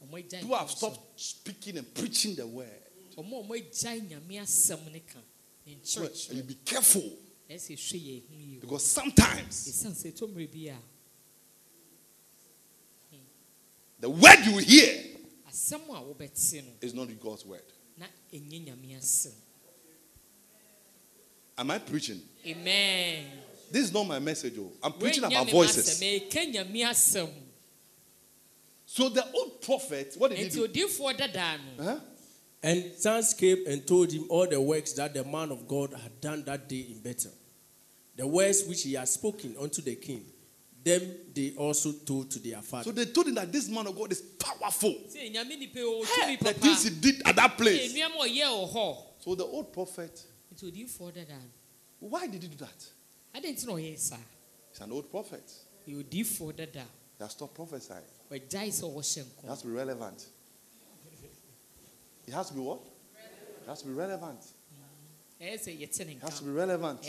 People 0.00 0.48
who 0.48 0.54
have 0.54 0.70
stopped 0.70 1.20
speaking 1.20 1.76
and 1.76 1.94
preaching 1.94 2.34
the 2.34 2.46
word. 2.46 2.82
Ɔmo 3.16 3.44
a 3.44 3.48
wɔagyae 3.48 4.08
nyame 4.08 4.40
asɛm 4.40 4.90
ne 4.92 5.00
ka. 5.00 5.20
Ne 5.66 5.78
So 5.82 6.00
nkyerɛkyerɛ. 6.00 6.34
you 6.36 6.42
be 6.42 6.54
careful 6.64 7.18
Ɛsɛ 7.48 7.76
hwɛ 7.76 7.98
yɛn 8.00 8.22
ho 8.28 8.34
yie. 8.34 8.58
because 8.60 8.84
sometimes 8.84 9.68
Ɛsiane 9.68 9.94
sɛ 9.94 10.12
ɛtɔ 10.12 10.28
mmerɛ 10.34 10.52
bi 10.52 10.68
a 10.74 10.78
the 14.00 14.08
word 14.10 14.38
you 14.44 14.58
hear 14.58 15.04
asɛm 15.48 15.88
a 15.88 16.00
wobɛte 16.02 16.64
no 16.64 16.70
is 16.80 16.94
not 16.94 17.08
God's 17.20 17.44
word. 17.44 17.62
na 17.98 18.06
ɛnyɛ 18.32 18.66
nyame 18.66 18.96
asɛm. 18.98 19.32
Am 21.58 21.70
I 21.70 21.78
preaching? 21.78 22.20
Amen. 22.46 23.26
This 23.70 23.84
is 23.84 23.92
not 23.92 24.04
my 24.04 24.18
message. 24.18 24.54
Oh. 24.58 24.72
I'm 24.82 24.94
preaching 24.94 25.24
about 25.24 25.50
voices. 25.50 26.00
asɛm, 26.00 26.28
ɛka 26.30 26.52
nyame 26.54 26.80
asɛm. 26.84 27.30
So 28.86 29.08
the 29.08 29.24
old 29.32 29.60
prophet, 29.62 30.14
what 30.18 30.30
did 30.30 30.38
he 30.38 30.46
Enti 30.46 30.54
do? 30.54 30.66
odiyifoɔ 30.68 31.16
dadaa 31.18 31.58
Huh? 31.78 32.00
and 32.62 32.92
sons 32.98 33.34
came 33.34 33.64
and 33.66 33.86
told 33.86 34.10
him 34.12 34.26
all 34.28 34.46
the 34.46 34.60
works 34.60 34.92
that 34.94 35.14
the 35.14 35.24
man 35.24 35.50
of 35.52 35.66
God 35.68 35.92
had 35.94 36.20
done 36.20 36.44
that 36.44 36.68
day 36.68 36.86
in 36.90 37.00
Bethel. 37.00 37.32
The 38.16 38.26
words 38.26 38.64
which 38.64 38.82
he 38.82 38.94
had 38.94 39.08
spoken 39.08 39.56
unto 39.58 39.80
the 39.80 39.94
king, 39.96 40.24
them 40.82 41.02
they 41.34 41.54
also 41.56 41.92
told 41.92 42.30
to 42.30 42.38
their 42.38 42.62
father. 42.62 42.84
So 42.84 42.92
they 42.92 43.06
told 43.06 43.26
him 43.28 43.34
that 43.34 43.52
this 43.52 43.68
man 43.68 43.86
of 43.86 43.96
God 43.96 44.12
is 44.12 44.20
powerful. 44.20 44.94
sɛ 45.08 45.32
nyame 45.34 45.58
nipa 45.58 45.78
yi 45.78 45.84
ɔwɔ 45.84 46.04
Hey, 46.06 46.36
the 46.36 46.54
things 46.54 46.84
he 46.84 46.90
did 46.90 47.22
at 47.26 47.36
that 47.36 47.56
place. 47.56 47.92
nneɛma 47.92 48.24
a 48.24 48.28
ɔyɛɛ 48.28 48.48
wɔ 48.48 48.72
hɔ 48.72 48.96
So 49.20 49.34
the 49.34 49.44
old 49.44 49.72
prophet, 49.72 50.24
nti 50.54 50.64
odiyifoɔ 50.72 51.12
dadaa 51.12 51.40
no 52.00 52.08
why 52.08 52.26
did 52.26 52.42
he 52.42 52.48
do 52.48 52.56
that? 52.56 52.86
adɛn 53.34 53.54
nti 53.54 53.66
na 53.66 53.72
ɔyɛɛ 53.74 53.98
sir. 53.98 54.16
He's 54.72 54.80
an 54.80 54.92
old 54.92 55.10
prophet. 55.10 55.44
ɛyɛ 55.86 56.04
odiyifoɔ 56.04 56.52
dadaa 56.56 56.86
He 57.18 57.24
has 57.24 57.32
stopped 57.32 57.54
prophesying. 57.54 58.04
ɔgyae 58.30 58.68
sɛ 58.68 58.82
ɔwɔhyɛ 58.84 59.18
It 59.18 59.26
nkɔm 59.44 59.48
has 59.48 59.60
to 59.60 59.66
be 59.66 59.72
relevant. 59.72 60.26
It 62.26 62.32
has 62.32 62.48
to 62.48 62.54
be 62.54 62.60
what? 62.60 62.80
It 63.62 63.68
has 63.68 63.80
to 63.82 63.88
be 63.88 63.92
relevant. 63.92 64.40
ɛyɛ 65.40 65.54
sɛ 65.60 65.78
yɛte 65.80 66.06
ne 66.06 66.12
It 66.12 66.22
has 66.22 66.38
to 66.38 66.44
be 66.44 66.50
relevant. 66.52 67.04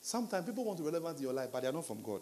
Sometimes 0.00 0.46
people 0.46 0.64
want 0.64 0.78
to 0.78 0.84
be 0.84 0.90
relevant 0.90 1.18
in 1.18 1.24
your 1.24 1.32
life, 1.32 1.50
but 1.52 1.60
they 1.60 1.68
are 1.68 1.72
not 1.72 1.86
from 1.86 2.02
God. 2.02 2.20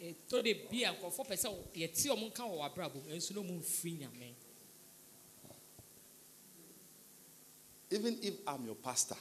ɛtɔ 0.00 0.42
de 0.44 0.54
bi 0.70 0.84
a 0.84 0.92
nkurɔfoɔ 0.94 1.26
pɛ 1.26 1.36
sɛ 1.36 1.48
yɛte 1.74 2.06
ɔmo 2.08 2.30
nka 2.30 2.42
wɔ 2.44 2.56
w'abrabɔ 2.58 2.94
mu 2.94 3.10
ɛnso 3.14 3.34
na 3.34 3.40
ɔmo 3.40 3.58
mfiri 3.60 3.98
nyame 3.98 4.34
Even 7.90 8.18
if 8.22 8.34
I'm 8.46 8.64
your 8.66 8.76
pastor 8.76 9.16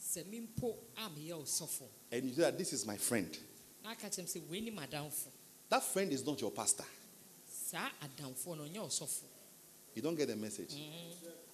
sɛ 0.00 0.26
mi 0.26 0.40
mpo 0.40 0.74
a 0.96 1.10
meyɛ 1.10 1.82
and 2.12 2.24
you 2.24 2.34
say 2.34 2.42
that 2.42 2.56
this 2.56 2.72
is 2.72 2.86
my 2.86 2.96
friend, 2.96 3.36
na 3.84 3.90
aka 3.90 4.08
kyerɛm 4.08 4.24
sɛ 4.26 4.48
wei 4.48 4.60
ni 4.60 4.70
m'adamfo 4.70 5.28
that 5.68 5.82
friend 5.82 6.10
is 6.12 6.24
not 6.24 6.40
your 6.40 6.50
pastor. 6.50 6.84
saa 7.46 7.90
adamfoɔ 8.00 8.56
no 8.56 8.64
ɔnyɛ 8.64 8.86
ɔsɔfo 8.88 9.24
You 9.96 10.02
don't 10.02 10.14
get 10.14 10.28
the 10.28 10.36
message. 10.36 10.74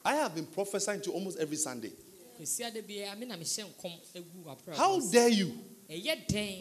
I 0.05 0.17
have 0.17 0.35
been 0.35 0.47
prophesying 0.47 1.01
to 1.03 1.11
you 1.11 1.15
almost 1.15 1.39
every 1.39 1.57
Sunday. 1.57 1.93
Kwesi 2.37 2.65
ade 2.65 2.83
biara 2.87 3.17
me 3.19 3.27
na 3.27 3.37
mehyɛ 3.37 3.65
nkɔm 3.65 3.93
agu 4.15 4.45
w'abrabɔ 4.45 4.75
How 4.77 5.01
dare 5.11 5.29
you 5.29 5.53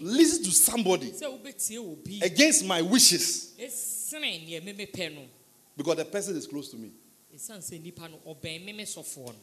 listen 0.01 0.43
to 0.43 0.51
somebody 0.51 1.11
sɛ 1.11 1.27
wobɛtie 1.27 1.77
wɔ 1.77 2.03
bi 2.03 2.25
against 2.25 2.65
my 2.65 2.81
wishes? 2.81 3.53
Ɛsene 3.59 4.47
neɛ 4.47 4.61
memepɛ 4.63 5.15
no. 5.15 5.27
Because 5.75 5.97
the 5.97 6.05
person 6.05 6.35
is 6.37 6.47
close 6.47 6.69
to 6.69 6.77
me? 6.77 6.91
ɛsiane 7.33 7.59
sɛ 7.59 7.79
nnipa 7.81 8.09
no 8.11 8.19
ɔbɛn 8.27 8.65
me 8.65 8.73
me 8.73 8.83
sɔfoɔ 8.83 9.27
no. 9.27 9.39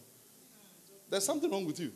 There's 1.11 1.25
something 1.25 1.51
wrong 1.51 1.65
with 1.65 1.81
you. 1.81 1.93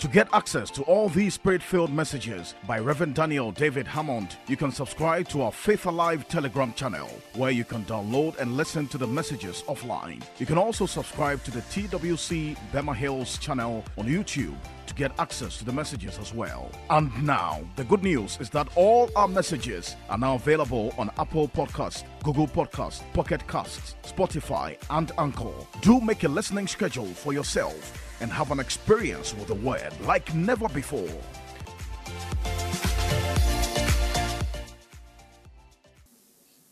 To 0.00 0.08
get 0.08 0.32
access 0.32 0.70
to 0.70 0.82
all 0.84 1.10
these 1.10 1.34
spirit 1.34 1.62
filled 1.62 1.92
messages 1.92 2.54
by 2.66 2.78
Reverend 2.78 3.14
Daniel 3.14 3.52
David 3.52 3.86
Hammond, 3.86 4.38
you 4.48 4.56
can 4.56 4.72
subscribe 4.72 5.28
to 5.28 5.42
our 5.42 5.52
Faith 5.52 5.84
Alive 5.84 6.26
Telegram 6.26 6.72
channel 6.72 7.10
where 7.34 7.50
you 7.50 7.64
can 7.64 7.84
download 7.84 8.38
and 8.38 8.56
listen 8.56 8.88
to 8.88 8.96
the 8.96 9.06
messages 9.06 9.62
offline. 9.68 10.22
You 10.38 10.46
can 10.46 10.56
also 10.56 10.86
subscribe 10.86 11.44
to 11.44 11.50
the 11.50 11.60
TWC 11.60 12.56
Bema 12.72 12.94
Hills 12.94 13.36
channel 13.36 13.84
on 13.98 14.06
YouTube 14.06 14.56
to 14.86 14.94
get 14.94 15.12
access 15.18 15.58
to 15.58 15.66
the 15.66 15.72
messages 15.72 16.18
as 16.18 16.32
well. 16.32 16.70
And 16.88 17.12
now, 17.22 17.60
the 17.76 17.84
good 17.84 18.02
news 18.02 18.38
is 18.40 18.48
that 18.50 18.68
all 18.76 19.10
our 19.16 19.28
messages 19.28 19.96
are 20.08 20.16
now 20.16 20.36
available 20.36 20.94
on 20.96 21.10
Apple 21.18 21.46
Podcast, 21.46 22.04
Google 22.22 22.48
Podcast, 22.48 23.02
Pocket 23.12 23.46
Casts, 23.46 23.96
Spotify, 24.02 24.78
and 24.88 25.12
Anchor. 25.18 25.52
Do 25.82 26.00
make 26.00 26.24
a 26.24 26.28
listening 26.28 26.68
schedule 26.68 27.04
for 27.04 27.34
yourself 27.34 28.06
and 28.20 28.30
have 28.30 28.50
an 28.50 28.60
experience 28.60 29.34
with 29.34 29.48
the 29.48 29.54
word 29.54 29.92
like 30.02 30.34
never 30.34 30.68
before. 30.68 31.08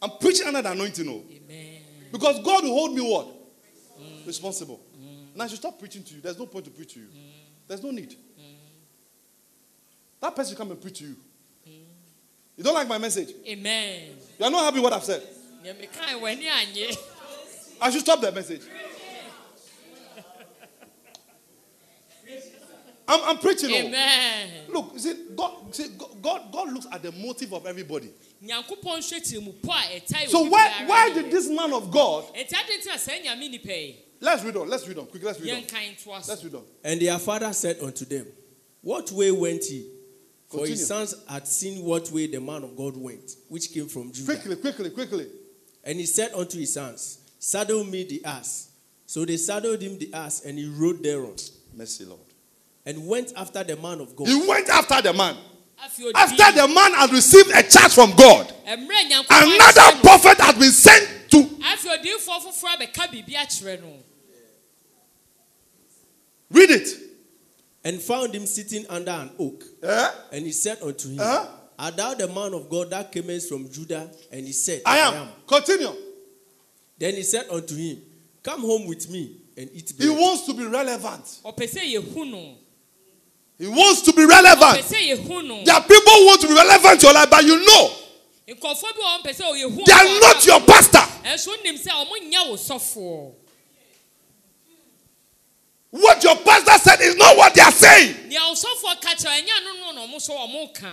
I'm 0.01 0.11
preaching 0.21 0.47
under 0.47 0.63
the 0.63 0.71
anointing, 0.73 1.09
oh. 1.09 1.25
amen 1.29 1.81
Because 2.13 2.41
God 2.45 2.63
will 2.65 2.71
hold 2.73 2.95
me 2.95 3.01
what? 3.03 3.27
Mm. 4.01 4.27
Responsible. 4.27 4.81
Mm. 4.97 5.33
And 5.35 5.43
I 5.43 5.47
should 5.49 5.59
stop 5.59 5.79
preaching 5.79 6.05
to 6.05 6.15
you. 6.15 6.21
There's 6.21 6.39
no 6.39 6.47
point 6.47 6.67
to 6.67 6.71
preach 6.71 6.95
to 6.95 7.01
you. 7.01 7.07
Mm. 7.07 7.33
There's 7.67 7.83
no 7.83 7.91
need. 7.91 8.15
That 10.21 10.35
person 10.35 10.57
come 10.57 10.71
and 10.71 10.81
preach 10.81 10.99
to 10.99 11.05
you. 11.05 11.17
You 12.57 12.65
don't 12.65 12.75
like 12.75 12.89
my 12.89 12.99
message? 12.99 13.33
amen 13.47 14.17
You 14.37 14.45
are 14.45 14.51
not 14.51 14.65
happy 14.65 14.79
with 14.79 14.85
what 14.85 14.93
I've 14.93 15.05
said. 15.05 15.23
deɛ 15.65 15.75
mekae 15.79 16.19
w'ani 16.21 16.47
anyɛ 16.47 16.99
I 17.81 17.91
should 17.91 18.01
stop 18.01 18.21
the 18.21 18.33
message. 18.33 18.63
I'm, 23.09 23.21
I'm 23.25 23.39
preaching. 23.39 23.71
oh. 23.73 23.77
amen 23.87 24.49
Look, 24.69 24.91
you 24.93 24.99
see, 24.99 25.15
God, 25.35 25.75
see, 25.75 25.87
God, 26.21 26.53
God 26.53 26.73
looks 26.73 26.87
at 26.93 27.03
the 27.03 27.13
motive 27.13 27.53
of 27.55 27.67
everybody. 27.67 28.11
nyankopɔn 28.45 28.99
hwɛ 29.01 29.21
tirimupɔ 29.21 29.71
a 29.71 30.01
ɛtae 30.01 30.29
So 30.29 30.43
why, 30.43 30.85
why 30.87 31.13
did 31.13 31.31
this 31.31 31.49
man 31.49 31.73
of 31.73 31.91
God? 31.91 32.25
Enti 32.35 32.53
ade 32.53 32.81
nti 32.81 32.87
na 32.87 32.97
saa 32.97 33.13
nyame 33.13 33.97
Let's 34.21 34.45
read 34.45 34.57
on. 34.57 34.69
Let's 34.69 34.87
read 34.87 34.99
on. 34.99 35.07
Quick, 35.07 35.23
let's 35.25 35.41
read 35.41 35.55
on. 35.55 35.63
yɛnkan 35.63 36.05
toa 36.05 36.23
so 36.23 36.33
Let's 36.33 36.45
read 36.45 36.55
on. 36.55 36.65
And 36.85 37.01
their 37.01 37.19
father 37.19 37.53
said 37.53 37.79
unto 37.83 38.05
them, 38.05 38.27
What 38.83 39.11
way 39.13 39.31
went 39.31 39.65
he? 39.65 39.91
For 40.49 40.67
his 40.67 40.87
sons 40.87 41.15
had 41.29 41.47
seen 41.47 41.85
what 41.85 42.11
way 42.11 42.27
the 42.27 42.41
man 42.41 42.65
of 42.65 42.75
God 42.75 42.97
went, 42.97 43.33
which 43.49 43.71
came 43.73 43.87
from 43.87 44.11
Judah. 44.11 44.35
Quickly, 44.35 44.57
quickly, 44.57 44.91
quickly. 44.91 45.27
And 45.85 45.99
he 46.01 46.07
said 46.07 46.33
unto 46.35 46.59
his 46.59 46.73
sons, 46.73 47.19
Saddle 47.39 47.85
me 47.85 48.05
the 48.05 48.25
ass. 48.25 48.71
So 49.05 49.25
they 49.25 49.37
saddled 49.37 49.81
him 49.83 49.99
the 49.99 50.13
ass, 50.13 50.45
and 50.45 50.59
he 50.59 50.67
rode 50.69 51.03
thereon, 51.03 51.37
Mercy, 51.75 52.05
Lord. 52.07 52.21
And 52.89 53.07
went 53.07 53.35
after 53.37 53.63
the 53.63 53.77
man 53.77 54.01
of 54.01 54.17
God. 54.17 54.27
He 54.27 54.49
went 54.49 54.69
after 54.71 55.03
the 55.03 55.13
man. 55.13 55.37
After 55.81 56.53
the 56.53 56.67
man 56.75 56.95
had 56.95 57.11
received 57.13 57.51
a 57.51 57.63
charge 57.63 57.93
from 57.95 58.13
God, 58.17 58.51
another 58.67 60.01
prophet 60.01 60.41
had 60.41 60.59
been 60.59 60.73
sent 60.73 61.31
to 61.31 61.37
afei 61.37 61.99
odiifoɔ 61.99 62.41
foforɔ 62.43 62.77
abɛka 62.77 63.07
biribi 63.13 63.35
akyerɛ 63.35 63.81
no 63.83 63.93
read 66.51 66.71
it. 66.71 66.89
and 67.85 68.01
found 68.01 68.35
him 68.35 68.47
sitting 68.47 68.87
under 68.89 69.11
an 69.13 69.31
oak. 69.39 69.63
Eh? 69.83 70.11
And 70.33 70.47
he 70.47 70.53
said 70.53 70.79
unto 70.83 71.11
him, 71.11 71.21
Uh-huh. 71.21 71.47
Art 71.79 71.97
thou 71.97 72.15
the 72.15 72.27
man 72.27 72.55
of 72.55 72.69
God 72.69 72.91
that 72.91 73.13
camest 73.13 73.49
from 73.51 73.71
Judah? 73.71 74.11
And 74.33 74.47
he 74.47 74.53
said, 74.53 74.83
I 74.85 74.99
am. 74.99 75.29
Continue. 75.47 75.95
Then 76.99 77.15
he 77.15 77.23
said 77.23 77.47
unto 77.51 77.77
him, 77.77 77.99
Come 78.43 78.63
home 78.63 78.87
with 78.89 79.09
me 79.11 79.37
and 79.57 79.71
eat 79.73 79.93
He 79.97 80.09
wants 80.09 80.47
to 80.47 80.55
be 80.55 80.65
relevant. 80.65 81.25
ɔpɛ 81.45 81.69
sɛ 81.69 81.95
yɛhu 81.95 82.31
no 82.31 82.57
He 83.59 83.67
wants 83.67 84.03
to 84.03 84.13
be 84.13 84.25
relevant. 84.25 84.85
sɛ 84.87 85.17
yɛhu 85.17 85.47
no 85.47 85.65
There 85.65 85.75
are 85.75 85.83
people 85.83 86.13
who 86.13 86.27
want 86.27 86.41
to 86.43 86.49
be 86.49 86.55
relevant 86.55 87.01
to 87.01 87.07
your 87.07 87.15
life, 87.15 87.29
but 87.31 87.45
you 87.45 87.59
know 87.65 87.91
nkɔfoɔ 88.49 88.83
bi 88.83 89.03
wɔ 89.03 89.23
hɔ 89.23 89.23
mpɛ 89.23 89.37
sɛ 89.37 89.45
yɛhu 89.63 89.85
they 89.85 89.93
are 89.93 90.21
not 90.21 90.47
your 90.47 90.61
pastor. 90.61 91.05
ɛnso 91.25 91.65
nim 91.65 91.77
sɛ 91.77 91.91
ɔmo 91.91 92.31
nyɛ 92.33 92.49
wo 92.49 92.57
sɔfoɔ 92.57 93.33
What 95.91 96.23
your 96.23 96.37
pastor 96.37 96.79
said 96.79 97.01
is 97.01 97.17
not 97.17 97.37
what 97.37 97.55
they 97.55 97.63
are 97.63 97.73
saying. 97.73 98.29
nea 98.29 98.39
ɔsɔfoɔ 98.41 99.01
ka 99.01 99.15
kyerɛ 99.15 99.43
ɛnyɛ 99.43 99.65
no 99.65 99.73
no 99.75 99.93
na 99.93 100.07
ɔmo 100.07 100.21
so 100.21 100.35
ɔmo 100.35 100.73
ka 100.75 100.93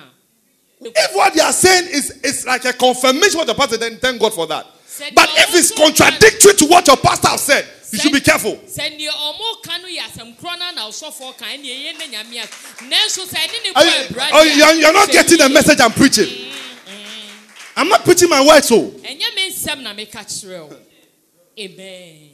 If 0.81 1.15
what 1.15 1.33
they 1.33 1.41
are 1.41 1.53
saying 1.53 1.87
is, 1.89 2.11
is 2.23 2.45
like 2.45 2.65
a 2.65 2.73
confirmation 2.73 3.39
of 3.39 3.47
the 3.47 3.53
pastor, 3.55 3.77
then 3.77 3.97
thank 3.97 4.19
God 4.19 4.33
for 4.33 4.45
that. 4.47 4.65
But 5.13 5.29
if 5.33 5.55
it's 5.55 5.71
contradictory 5.71 6.53
to 6.53 6.65
what 6.65 6.85
your 6.87 6.97
pastor 6.97 7.29
has 7.29 7.41
said, 7.41 7.65
you 7.95 8.01
should 8.01 8.11
be 8.13 8.19
careful. 8.19 8.55
sɛ 8.67 8.97
nea 8.97 9.11
ɔmo 9.11 9.63
ka 9.63 9.77
no 9.77 9.87
yɛ 9.87 9.99
asɛm 10.01 10.37
korɔ 10.37 10.59
no 10.59 10.71
na 10.75 10.89
ɔsɔfoɔ 10.89 11.37
ka 11.37 11.45
ɛne 11.45 11.63
ɛyɛ 11.63 11.97
ne 11.97 12.07
nyame 12.07 12.43
a 12.43 12.47
nanso 12.83 13.25
sɛ 13.25 13.37
ɛne 13.37 13.63
ne 13.63 13.71
Are 13.75 13.85
you, 13.85 13.91
abira 14.07 14.29
oh, 14.33 14.43
you're, 14.43 14.73
you're 14.73 14.93
not 14.93 15.09
getting 15.09 15.37
the 15.37 15.49
message 15.49 15.79
I'm 15.79 15.91
preaching. 15.91 16.25
Mm, 16.25 16.51
mm. 16.51 17.71
I'm 17.77 17.87
not 17.89 18.03
preaching 18.03 18.29
my 18.29 18.45
words, 18.45 18.67
so. 18.67 18.81
ɛnyɛ 18.81 19.35
me 19.35 19.49
nsɛm 19.51 19.81
na 19.81 19.93
meka 19.93 20.19
kyerɛ 20.25 20.69
wo 20.69 20.77
amen 21.57 22.31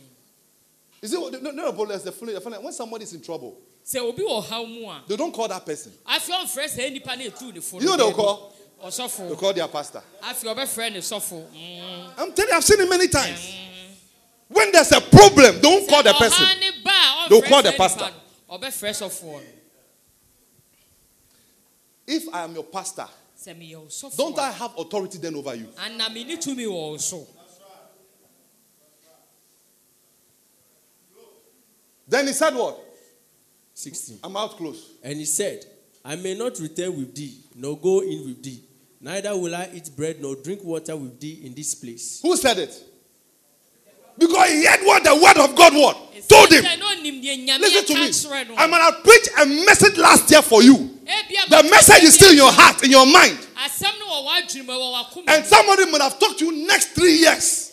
You 1.04 1.08
see, 1.08 1.16
no, 1.16 1.30
no, 1.30 1.52
no, 1.52 1.72
but 1.72 2.04
the 2.04 2.12
funny, 2.12 2.34
the 2.34 2.42
funny, 2.42 2.58
when 2.58 2.74
somebody 2.74 3.04
is 3.04 3.14
in 3.14 3.22
trouble, 3.22 3.58
sɛ 3.86 4.00
obi 4.00 4.24
wɔ 4.24 4.44
haw 4.44 4.66
mu 4.66 4.86
a 4.90 5.04
they 5.08 5.16
don't 5.16 5.32
call 5.34 5.48
that 5.48 5.66
person. 5.66 5.92
afei 6.08 6.34
ɔmfrɛ 6.44 6.70
saa 6.70 6.82
nnipa 6.90 7.18
no 7.18 7.24
ɛtu 7.30 7.54
ne 7.54 7.62
fo 7.62 7.80
You 7.80 7.86
know 7.86 7.98
they'll 7.98 8.14
call? 8.14 8.56
They 8.84 9.36
call 9.36 9.54
their 9.54 9.68
pastor. 9.68 10.02
afei 10.24 10.56
ɔbɛfrɛ 10.56 10.94
ne 10.94 11.00
sɔfo 11.00 11.46
Mm. 11.54 12.10
I'm 12.18 12.34
telling 12.34 12.50
you, 12.52 12.58
I've 12.58 12.64
seen 12.64 12.80
it 12.82 12.90
many 12.90 13.08
times. 13.08 13.40
Mm. 13.40 13.71
When 14.52 14.72
there's 14.72 14.92
a 14.92 15.00
problem, 15.02 15.62
don't 15.62 15.88
call 15.90 16.04
the 16.04 16.10
Sɛ 16.12 16.18
person. 16.20 16.46
ɔhaa 16.46 16.60
ne 16.60 16.72
ba 16.84 16.92
a 16.92 17.30
They'll 17.30 17.42
ɔmfrɛ 17.42 17.48
call 17.50 17.62
the 17.64 17.72
pastor. 17.72 18.04
nnipa 18.06 18.14
no, 18.50 18.58
ɔbɛfrɛ 18.58 18.92
sɔfoɔ 19.02 19.34
no 19.34 19.48
If 22.08 22.24
I 22.34 22.44
am 22.44 22.54
your 22.56 22.64
pastor, 22.66 23.08
sɛ 23.40 23.56
meyɛ 23.58 23.76
wo 23.80 23.86
sɔfoɔ 23.86 24.18
don't 24.18 24.40
I 24.40 24.52
have 24.52 24.72
authority 24.78 25.18
then 25.20 25.36
over 25.36 25.56
you? 25.56 25.70
ana 25.78 26.10
mene 26.10 26.38
tumi 26.38 26.66
wɔ 26.66 26.72
wo 26.92 26.98
so 26.98 27.28
Then 32.08 32.28
he 32.28 32.34
said, 32.34 32.54
What? 32.56 32.78
16. 33.74 34.20
I'm 34.22 34.36
out 34.36 34.58
close. 34.58 34.92
And 35.02 35.18
he 35.18 35.24
said, 35.24 35.64
I 36.04 36.18
may 36.18 36.36
not 36.38 36.60
return 36.60 36.98
with 36.98 37.16
thee, 37.16 37.40
nor 37.56 37.78
go 37.78 38.02
in 38.02 38.26
with 38.26 38.44
thee. 38.44 38.62
Neither 39.00 39.36
will 39.38 39.56
I 39.56 39.70
eat 39.74 39.90
bread 39.96 40.22
nor 40.22 40.36
drink 40.36 40.62
water 40.62 40.96
with 40.98 41.20
thee 41.22 41.40
in 41.46 41.54
this 41.54 41.74
place. 41.74 42.20
Who 42.22 42.36
said 42.36 42.58
it? 42.60 42.84
Because 44.22 44.50
he 44.52 44.66
heard 44.66 44.82
what 44.86 45.04
the 45.04 45.16
word 45.16 45.38
of 45.44 45.56
God 45.56 45.74
what 45.74 45.98
told 46.32 46.52
him. 46.52 46.64
Sɛ 46.64 46.80
na 46.80 46.86
ɔnim 46.96 47.18
deɛ 47.22 47.46
nyame 47.46 47.60
Listen 47.60 47.86
to 47.86 47.94
me. 47.96 48.10
kyerɛ 48.10 48.48
no 48.50 48.56
I 48.56 48.68
might 48.68 48.82
have 48.82 49.04
preached 49.04 49.30
a 49.40 49.46
message 49.66 49.98
last 49.98 50.30
year 50.32 50.42
for 50.42 50.64
you. 50.64 50.90
Eh, 51.08 51.22
the 51.50 51.64
message 51.70 52.04
is 52.04 52.16
still 52.16 52.30
in 52.32 52.38
your 52.38 52.52
heart, 52.52 52.84
in 52.84 52.92
your 52.92 53.06
mind. 53.06 53.38
asɛm 53.58 54.00
no 54.00 54.06
wɔ 54.06 54.46
w'adwene 54.46 55.16
mu 55.16 55.24
And 55.28 55.46
somebody 55.46 55.92
might 55.92 56.02
have 56.02 56.20
talked 56.20 56.40
to 56.40 56.46
you 56.46 56.68
next 56.68 56.94
three 56.94 57.16
years. 57.16 57.72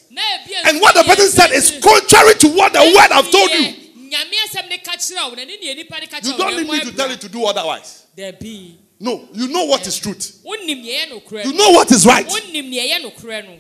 And 0.65 0.81
what 0.81 0.95
the 0.95 1.05
person 1.05 1.29
said 1.29 1.53
is 1.53 1.79
contrary 1.83 2.35
to 2.35 2.49
what 2.49 2.73
the 2.73 2.81
eh, 2.81 2.95
word 2.97 3.13
I've 3.13 3.31
told 3.31 3.51
you. 3.51 3.75
nyame 4.09 4.37
asɛm 4.49 4.69
ne 4.69 4.79
ka 4.79 4.93
kyerɛ 4.93 5.29
wo 5.29 5.35
na 5.35 5.45
ne 5.45 5.57
nea 5.61 5.75
nipa 5.75 6.01
ne 6.01 6.07
ka 6.07 6.19
You 6.23 6.37
don't 6.37 6.57
need 6.57 6.69
me 6.69 6.81
to 6.81 6.97
tell 6.97 7.11
you 7.11 7.17
to 7.17 7.29
do 7.29 7.45
otherwise. 7.45 8.07
No, 9.01 9.29
you 9.33 9.47
know 9.49 9.65
what 9.65 9.83
eh, 9.83 9.89
is 9.89 9.99
truth. 9.99 10.41
wonim 10.45 10.83
nea 10.83 11.07
ɛyɛ 11.07 11.13
nokorɛ 11.13 11.45
You 11.45 11.53
know 11.53 11.71
what 11.71 11.93
is 11.93 12.07
right. 12.07 12.27
wonim 12.27 12.69
nea 12.69 12.99
ɛyɛ 12.99 13.05
nokorɛ 13.05 13.45
no 13.47 13.57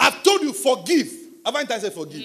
I've 0.00 0.22
told 0.24 0.42
you 0.42 0.52
forgive. 0.52 1.23
Haven't 1.44 1.70
I 1.70 1.78
said 1.78 1.92
forgive? 1.92 2.22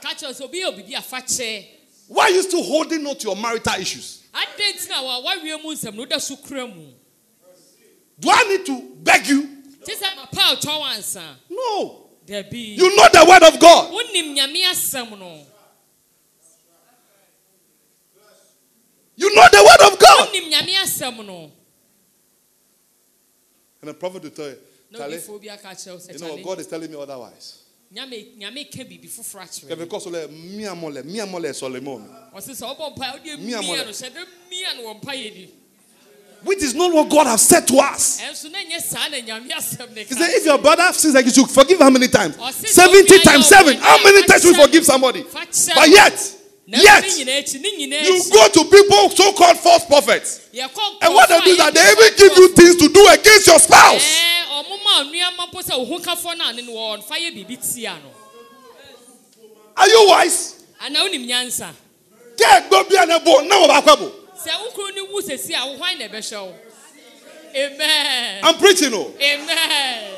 ka 0.00 0.14
kyerɛ 0.14 0.32
sɛ 0.32 0.42
obi 0.42 0.60
yɛ 0.60 0.68
obibi 0.72 1.66
Why 2.08 2.24
are 2.24 2.30
you 2.30 2.42
still 2.42 2.62
holding 2.62 3.06
on 3.06 3.16
to 3.16 3.28
your 3.28 3.36
marital 3.36 3.74
issues? 3.80 4.22
adɛn 4.32 4.72
nti 4.76 4.88
na 4.88 5.02
wa- 5.02 5.20
wawie 5.22 5.62
mu 5.62 5.74
nsɛm 5.74 5.94
no 5.94 6.02
woda 6.02 6.20
so 6.20 6.36
mu 6.66 6.92
Do 8.20 8.30
I 8.30 8.44
need 8.44 8.66
to 8.66 8.80
beg 9.02 9.26
you? 9.26 9.62
te 9.84 9.94
sɛ 9.94 10.14
mapa 10.16 10.56
ɔtɔ 10.56 10.78
wo 10.78 10.84
ansa 10.84 11.34
No. 11.50 11.98
You 12.24 12.96
know 12.96 13.08
the 13.12 13.26
word 13.28 13.42
of 13.42 13.58
God. 13.58 13.92
wonim 13.92 14.36
nyame 14.36 14.62
asɛm 14.70 15.18
no 15.18 15.44
You 19.16 19.34
know 19.34 19.48
the 19.50 19.62
word 19.64 19.92
of 19.92 19.98
God. 19.98 20.28
wonim 20.28 20.52
nyame 20.52 20.74
asɛm 20.76 21.26
no 21.26 21.50
And 23.80 23.88
the 23.90 23.94
prophet 23.94 24.22
will 24.22 24.30
tell 24.30 24.48
you, 24.50 24.58
na 24.92 24.98
Charlie, 25.00 25.16
odifoɔ 25.18 25.42
bi 25.42 25.48
aka 25.48 25.68
kyerɛ 25.74 25.92
wo 25.92 25.98
sɛ 25.98 26.12
you 26.12 26.18
know 26.20 26.34
what? 26.34 26.44
God 26.44 26.60
is 26.60 26.66
telling 26.68 26.90
me 26.90 26.96
otherwise. 26.96 27.61
Nyame 27.94 28.26
nyame 28.38 28.64
ka 28.64 28.84
biribi 28.84 29.08
foforɔ 29.08 29.42
akyerɛ 29.42 29.68
Yeah, 29.68 29.74
because 29.76 30.06
ole, 30.06 30.28
mi 30.28 30.64
amole, 30.64 31.04
mi 31.04 31.18
amole 31.18 31.54
Solomon. 31.54 32.08
sɛ 32.34 32.62
wobɔ 32.64 32.96
mpa 32.96 33.12
wode 33.12 33.38
Mia 33.40 33.60
mia 33.60 33.84
no 33.84 33.90
hyɛ 33.92 34.10
dɛ 34.10 34.26
mia 34.50 34.74
no 34.76 34.82
wɔ 34.88 35.00
mpa 35.00 35.12
yɛ 35.12 35.34
di 35.34 35.48
Which 36.44 36.60
is 36.62 36.74
not 36.74 36.92
what 36.92 37.08
God 37.08 37.26
has 37.28 37.42
said 37.42 37.68
to 37.68 37.76
us. 37.78 38.20
ɛnso 38.20 38.50
na 38.50 38.58
nyɛ 38.58 38.80
saa 38.80 39.08
na 39.08 39.18
nyame 39.18 39.50
asɛm 39.50 39.94
ne 39.94 40.04
He 40.04 40.14
said, 40.14 40.30
if 40.30 40.44
your 40.46 40.58
brother 40.58 40.90
sins 40.94 41.14
like 41.14 41.26
you 41.26 41.32
should 41.32 41.50
forgive 41.50 41.78
how 41.80 41.90
many 41.90 42.08
times? 42.08 42.36
Or 42.38 42.50
since 42.50 42.72
70 42.72 43.06
don't 43.06 43.22
times 43.24 43.46
7. 43.46 43.76
How 43.76 44.02
many 44.02 44.26
times 44.26 44.44
allowed 44.46 44.62
forgive 44.64 44.84
somebody? 44.86 45.22
But 45.22 45.88
yet, 45.88 46.16
yet, 46.66 47.04
nyinaa 47.04 47.42
akyi 47.44 47.60
ne 47.60 47.70
nyinaa 47.78 48.04
you 48.04 48.24
go 48.32 48.48
to 48.48 48.64
people 48.70 49.10
so 49.10 49.32
called 49.34 49.58
false 49.58 49.84
prophets. 49.84 50.48
And 50.54 51.14
what 51.14 51.28
they 51.28 51.40
do 51.42 51.50
is 51.50 51.58
that 51.58 51.74
they 51.74 51.92
even 51.92 52.16
give 52.16 52.36
you 52.38 52.48
things 52.54 52.76
to 52.76 52.88
do 52.88 53.06
against 53.12 53.46
your 53.46 53.58
spouse. 53.58 54.32
Are 59.76 59.88
you 59.88 60.08
wise? 60.08 60.54
ana 60.80 61.00
wonim 61.04 61.26
nyansa? 61.26 61.68
Kẹ́ 62.36 62.48
ẹ̀gbọ́n 62.58 62.84
bí 62.88 62.94
ẹni 63.02 63.16
bò 63.26 63.34
náà 63.48 63.58
wọ́n 63.62 63.68
bá 63.68 63.80
kọ́ 63.86 63.96
bò. 64.00 64.06
sɛ 64.44 64.52
wo 64.62 64.70
kunu 64.76 64.90
ne 64.94 65.00
wu 65.00 65.18
a 65.20 65.66
wo 65.66 65.76
hwan 65.76 65.98
na 65.98 66.04
amen. 67.54 68.40
I'm 68.44 68.56
preaching 68.58 68.94
o. 68.94 69.12
amen. 69.20 70.14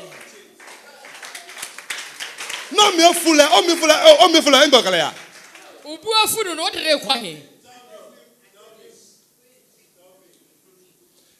Náà 2.71 2.91
mi 2.97 3.03
ò 3.03 3.13
fulẹ̀, 3.13 3.47
ó 3.51 3.61
mi 3.67 3.73
fulẹ̀, 3.75 4.17
ó 4.23 4.27
mi 4.31 4.39
fulẹ̀ 4.41 4.61
ẹ̀ 4.63 4.67
ń 4.67 4.71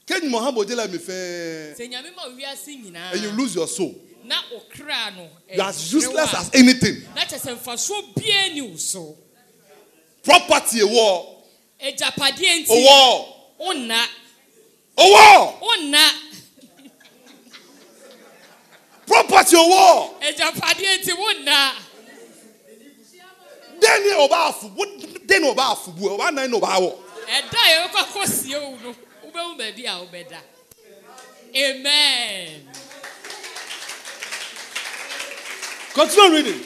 Ken 0.05 0.29
Mohammed 0.29 0.67
Odela 0.67 0.87
me 0.91 0.97
fair. 0.99 1.75
And 3.13 3.21
you 3.21 3.31
lose 3.31 3.55
your 3.55 3.67
soul. 3.67 3.95
You 4.23 5.61
are 5.61 5.69
as 5.69 5.93
useless 5.93 6.33
as 6.33 6.51
anything. 6.53 7.01
Property 10.23 10.79
a 10.81 10.87
war. 10.87 11.43
A 11.79 11.93
war. 12.69 13.35
Onna. 13.59 14.05
A 14.97 15.03
war. 15.03 15.59
Onna. 15.61 16.11
Property 19.07 19.55
a 19.55 19.59
war. 19.59 20.11
Then 23.81 24.03
you 24.03 24.27
obaffu. 24.27 25.27
Then 25.27 25.43
obaffu. 25.43 26.09
Oba 26.09 26.31
nine 26.31 26.51
obawo. 26.51 26.99
Ẹ̀dá 27.27 27.61
yẹn 27.71 27.89
kọ́kọ́ 27.89 28.25
sí 28.27 28.53
ewu 28.53 28.77
nù. 28.83 28.95
A 29.37 29.43
yɛbɛkɔ 29.43 29.43
akɔsie 29.43 29.43
wo 29.43 29.43
no 29.43 29.55
wobɛhu 29.55 29.57
baabi 29.57 29.85
a 29.85 29.93
wobɛda 29.99 30.41
amen 31.55 32.67
Continue 35.95 36.35
reading. 36.35 36.61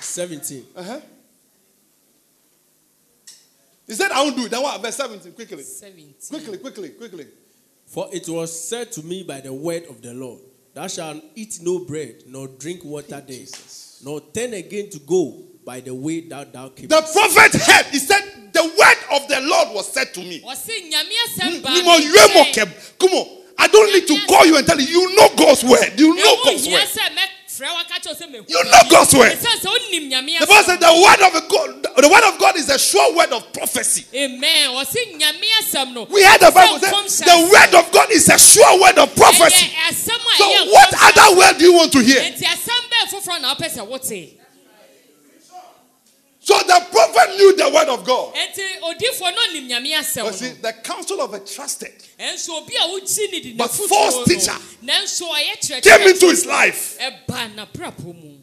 17. 0.00 0.66
Uh-huh. 0.74 1.00
He 3.86 3.94
said, 3.94 4.10
I 4.10 4.20
won't 4.22 4.34
do 4.36 4.46
it. 4.46 4.50
Then 4.50 4.60
what? 4.64 4.82
Verse 4.82 4.96
17. 4.96 5.30
Quickly. 5.32 5.62
17 5.62 6.14
Quickly, 6.28 6.58
quickly, 6.58 6.88
quickly. 6.88 7.26
For 7.86 8.08
it 8.12 8.28
was 8.28 8.68
said 8.68 8.90
to 8.92 9.04
me 9.04 9.22
by 9.22 9.40
the 9.40 9.52
word 9.54 9.84
of 9.88 10.02
the 10.02 10.12
Lord, 10.12 10.40
Thou 10.74 10.88
shalt 10.88 11.22
eat 11.36 11.60
no 11.62 11.84
bread, 11.84 12.24
nor 12.26 12.48
drink 12.48 12.84
water 12.84 13.20
there, 13.20 13.46
nor 14.04 14.20
turn 14.34 14.54
again 14.54 14.90
to 14.90 14.98
go 14.98 15.40
by 15.64 15.78
the 15.78 15.94
way 15.94 16.22
that 16.22 16.52
thou 16.52 16.68
camest. 16.70 16.88
The 16.88 17.12
prophet 17.12 17.60
heard. 17.62 17.86
He 17.92 17.98
said, 18.00 18.52
The 18.52 18.64
word 18.64 18.72
of 18.72 18.97
the 19.42 19.46
Lord 19.48 19.68
was 19.74 19.92
said 19.92 20.12
to 20.14 20.20
me. 20.20 20.40
ɔse 20.40 20.90
nyame 20.90 21.14
asɛm 21.26 21.62
baa 21.62 21.70
Ni 21.74 21.82
mo 21.82 21.98
me 21.98 22.04
yue 22.04 22.28
mo 22.34 22.44
nkyɛn. 22.44 22.66
ke- 22.66 22.98
Come 22.98 23.12
on. 23.14 23.28
I 23.60 23.66
don't 23.66 23.92
need 23.92 24.06
to 24.06 24.16
call 24.28 24.46
you 24.46 24.56
and 24.56 24.66
tell 24.66 24.78
you. 24.80 24.86
You 24.86 25.16
know 25.16 25.28
God's 25.36 25.64
word. 25.64 25.92
You 25.98 26.14
know 26.14 26.36
God's 26.44 26.66
word. 26.68 26.86
sɛ 26.86 27.10
mɛfrɛ 27.10 27.66
wo 27.74 27.80
aka 27.80 28.00
kyerɛ 28.00 28.06
wo 28.06 28.14
sɛ 28.14 28.30
mehu 28.30 28.44
You 28.48 28.64
know 28.64 28.82
God's 28.88 29.14
word. 29.14 29.32
Ɛsiane 29.32 29.58
sɛ 29.58 29.66
wonim 29.66 30.10
nyame 30.12 30.38
The 30.38 30.46
Bible 30.46 30.62
said 30.64 30.80
the 30.80 30.94
word 30.94 31.20
of 31.26 31.48
God, 31.48 31.86
the 32.02 32.08
word 32.08 32.24
of 32.32 32.38
God 32.38 32.56
is 32.56 32.68
a 32.70 32.78
sure 32.78 33.16
word 33.16 33.32
of 33.32 33.52
prophecy. 33.52 34.06
amen 34.14 34.70
ɔse 34.70 34.94
nyame 35.18 35.48
asɛm 35.62 35.92
no 35.92 36.04
We 36.04 36.22
heard 36.22 36.40
the 36.40 36.52
Bible 36.52 36.78
say 37.08 37.24
the 37.24 37.50
word 37.52 37.74
of 37.74 37.90
God 37.92 38.10
is 38.12 38.28
a 38.28 38.38
sure 38.38 38.80
word 38.80 38.98
of 38.98 39.14
prophecy. 39.16 39.66
ɛyɛ 39.66 39.90
asɛm 39.90 40.20
a 40.34 40.36
So 40.38 40.70
what 40.70 40.94
other 41.02 41.36
word 41.36 41.58
do 41.58 41.64
you 41.64 41.72
want 41.72 41.90
to 41.92 41.98
hear? 42.00 42.22
So 46.48 46.56
the 46.60 46.82
prophet 46.90 47.36
knew 47.36 47.54
the 47.58 47.68
word 47.68 47.88
of 47.88 48.06
God. 48.06 48.34
enti 48.34 48.62
odiifoɔ 48.80 49.34
no 49.34 49.52
nim 49.52 49.68
nyame 49.68 49.90
But 49.92 50.32
asɛm 50.32 50.32
see, 50.32 50.48
the 50.62 50.72
counsel 50.82 51.20
of 51.20 51.34
a 51.34 51.40
trusted 51.40 51.92
ɛnso 52.18 52.48
obi 52.62 52.74
a 52.74 52.88
wogyi 52.88 53.32
ne 53.32 53.40
di 53.40 53.52
But 53.52 53.70
false 53.70 54.26
teacher 54.26 54.56
nanso 54.82 55.28
ɔyɛ 55.28 55.82
came 55.82 56.08
into 56.08 56.26
his 56.30 56.46
life 56.46 56.96
ɛba 56.98 57.54
n'abrabɔ 57.54 58.14
mu 58.22 58.38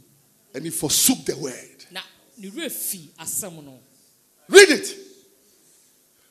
and 0.54 0.65
he 0.65 0.70
forsook 0.70 1.26
the 1.26 1.36
word. 1.36 1.86
na 1.89 2.02
ne 2.38 2.52
werɛ 2.52 2.72
fi 2.72 3.10
asɛm 3.20 3.65
no 3.65 3.80
Read 4.50 4.70
it. 4.70 4.96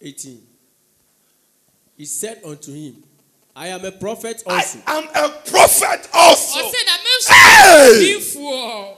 18. 0.01 0.47
He 1.97 2.05
said 2.05 2.41
unto 2.45 2.73
him, 2.73 3.03
I 3.57 3.67
am 3.69 3.85
a 3.85 3.91
prophet 3.91 4.45
also. 4.47 4.79
I 4.87 4.99
am 4.99 5.09
a 5.09 5.29
prophet 5.51 6.09
also. 6.13 6.61
ɔse 6.61 6.87
na 6.87 6.97
me 7.03 7.11
nso 7.19 7.33
Hey! 7.33 8.95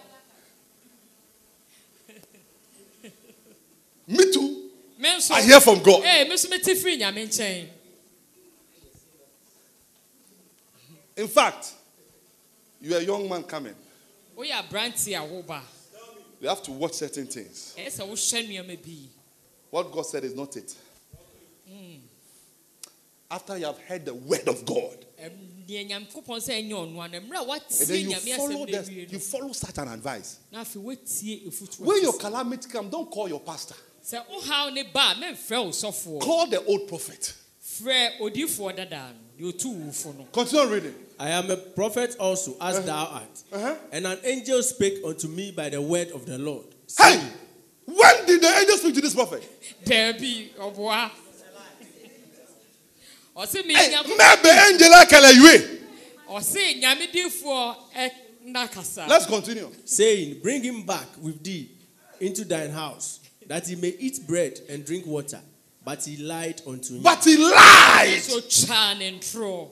Me 4.07 4.33
too. 4.33 4.71
I 5.31 5.43
hear 5.43 5.61
from 5.61 5.83
God. 5.83 6.03
ee 6.05 6.25
me 6.25 6.35
nso 6.35 6.49
mete 6.51 6.75
firi 6.75 6.97
nyame 6.97 7.69
In 11.17 11.29
fact, 11.29 11.73
you're 12.81 12.99
a 12.99 13.03
young 13.03 13.29
man 13.29 13.43
coming. 13.43 13.75
woyɛ 14.37 14.53
aberante 14.53 15.09
a 15.17 15.23
woba 15.27 15.61
You 16.41 16.49
have 16.49 16.63
to 16.65 16.73
watch 16.73 16.95
certain 16.95 17.27
things. 17.27 17.75
ɛyɛ 17.77 17.87
sɛ 17.91 18.09
wohwɛ 18.09 18.49
nneɛma 18.49 18.83
bi 18.85 19.09
What 19.71 19.91
God 19.93 20.07
said 20.07 20.25
is 20.25 20.35
not 20.35 20.57
it. 20.57 20.75
Hmm. 21.69 21.97
After 23.31 23.59
you 23.59 23.67
have 23.67 23.79
heard 23.79 24.05
the 24.05 24.15
word 24.15 24.47
of 24.47 24.65
God, 24.65 25.05
Ɛm, 25.21 25.67
deɛ 25.67 25.89
nyankopɔn 25.91 26.41
sɛ 26.41 26.63
ɛnyɛ 26.63 26.73
ɔno 26.73 27.05
ano 27.05 27.21
mmerɛ 27.21 27.49
a 27.49 27.53
and 27.53 27.89
then 27.89 28.11
you 28.11 28.37
follow 28.37 28.67
the, 28.67 28.93
you 29.11 29.19
follow 29.19 29.53
such 29.53 29.77
an 29.79 29.89
advice. 29.89 30.39
na 30.53 30.63
afei 30.63 30.83
woatie 30.83 31.47
ɛfotuo 31.49 31.81
When 31.81 32.03
your 32.03 32.17
calamity 32.19 32.69
comes, 32.69 32.91
don't 32.91 33.11
call 33.11 33.29
your 33.29 33.41
pastor. 33.41 33.75
Sɛ 34.07 34.23
wohaw 34.31 34.73
ne 34.73 34.83
ba 34.85 35.13
a 35.13 35.15
memfrɛ 35.17 35.65
wo 35.65 35.71
sɔfoɔ 35.71 36.21
Call 36.21 36.47
the 36.49 36.65
old 36.65 36.87
prophet. 36.89 37.35
frɛ 37.63 38.19
odiifoɔ 38.21 38.77
dadaa 38.77 39.13
no 39.41 39.51
deɛ 39.51 39.53
ɔtu 39.53 39.87
wufo 39.87 40.17
no 40.17 40.25
Continue 40.33 40.67
reading. 40.75 40.95
I 41.19 41.31
am 41.31 41.51
a 41.51 41.57
prophet 41.57 42.15
also, 42.21 42.57
as 42.61 42.85
thou 42.85 43.07
art. 43.07 43.43
Uh-huh. 43.51 43.75
And 43.91 44.07
an 44.07 44.19
angel 44.23 44.63
spake 44.63 45.03
unto 45.05 45.29
me 45.29 45.51
by 45.51 45.71
the 45.71 45.81
word 45.81 46.11
of 46.13 46.27
the 46.27 46.37
Lord. 46.39 46.67
Hey, 46.99 47.15
saying, 47.15 47.31
when 47.87 48.27
did 48.27 48.41
the 48.43 48.49
angel 48.49 48.77
speak 48.77 48.95
to 48.97 49.01
this 49.01 49.15
prophet? 49.15 49.43
daabi 49.85 50.53
ɔboa 50.55 51.11
ɔse 53.37 53.67
me 53.67 53.75
Hey, 53.75 53.93
nyankopɔn 53.93 54.19
maybe 54.19 54.49
angel 54.49 54.93
akele 54.93 55.35
yue. 55.35 55.81
ɔse 56.31 56.81
nyame 56.81 57.11
diifoɔ 57.13 57.77
ɛna 57.97 58.71
kasa 58.73 59.07
Let's 59.09 59.27
continue. 59.27 59.71
saying, 59.85 60.41
Bring 60.41 60.63
him 60.63 60.83
back 60.85 61.09
with 61.21 61.43
thee 61.43 61.71
into 62.21 62.45
thine 62.45 62.71
house, 62.71 63.21
that 63.49 63.67
he 63.67 63.77
may 63.77 63.95
eat 63.99 64.27
bread 64.27 64.59
and 64.69 64.85
drink 64.85 65.07
water. 65.07 65.41
But 65.85 66.05
he 66.05 66.17
lied 66.17 66.63
unto 66.67 66.97
him. 66.97 67.03
But 67.03 67.25
he 67.25 67.37
lied. 67.37 68.19
so 68.21 68.41
twaa 68.41 68.99
ne 68.99 69.19
ntorɔ 69.19 69.69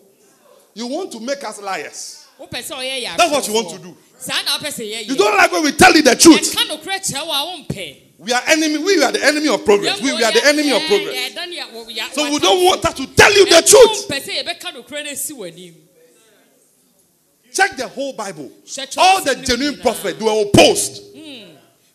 You 0.74 0.86
want 0.86 1.12
to 1.12 1.20
make 1.20 1.42
us 1.42 1.60
liars. 1.60 2.26
wopɛ 2.38 2.62
sɛ 2.62 2.76
ɔyɛ 2.76 3.04
yɛ 3.04 3.16
That's 3.16 3.32
what 3.32 3.48
you 3.48 3.54
want 3.54 3.70
to 3.70 3.78
do. 3.78 3.96
saa 4.18 4.42
na 4.44 4.58
wopɛ 4.58 4.68
sɛ 4.68 4.92
yɛyɛ 4.92 5.08
You 5.08 5.16
don't 5.16 5.36
like 5.36 5.50
when 5.50 5.64
we 5.64 5.72
tell 5.72 5.92
you 5.94 6.02
the 6.02 6.14
truth. 6.14 6.54
ɛka 6.54 6.68
nokorɛ 6.70 7.00
kyerɛ 7.00 7.26
wo 7.26 7.32
a 7.32 7.64
wompɛ 7.66 7.96
We 8.16 8.32
are 8.32 8.42
enemy. 8.46 8.78
We 8.78 9.02
are 9.02 9.10
the 9.10 9.24
enemy 9.24 9.48
of 9.48 9.64
progress. 9.64 10.00
We, 10.00 10.14
we 10.14 10.22
are 10.22 10.30
the 10.32 10.46
enemy 10.46 10.70
of 10.70 10.82
progress. 10.86 11.34
So 12.14 12.30
we 12.30 12.38
don't 12.38 12.64
want 12.64 12.84
us 12.86 12.94
to 12.94 13.06
tell 13.08 13.32
you 13.32 13.44
the 13.46 13.62
truth. 13.62 14.08
pɛ 14.08 14.22
sɛ 14.22 14.44
yɛbɛka 14.44 14.72
nokorɛ 14.72 15.04
no 15.04 15.10
asi 15.10 15.34
w'anim 15.34 15.74
Check 17.52 17.76
the 17.76 17.86
whole 17.86 18.12
Bible. 18.12 18.50
Hwɛ 18.66 18.98
All 18.98 19.22
the 19.22 19.36
genuine 19.36 19.80
prophets 19.80 20.20
were 20.20 20.42
opposed. 20.42 21.13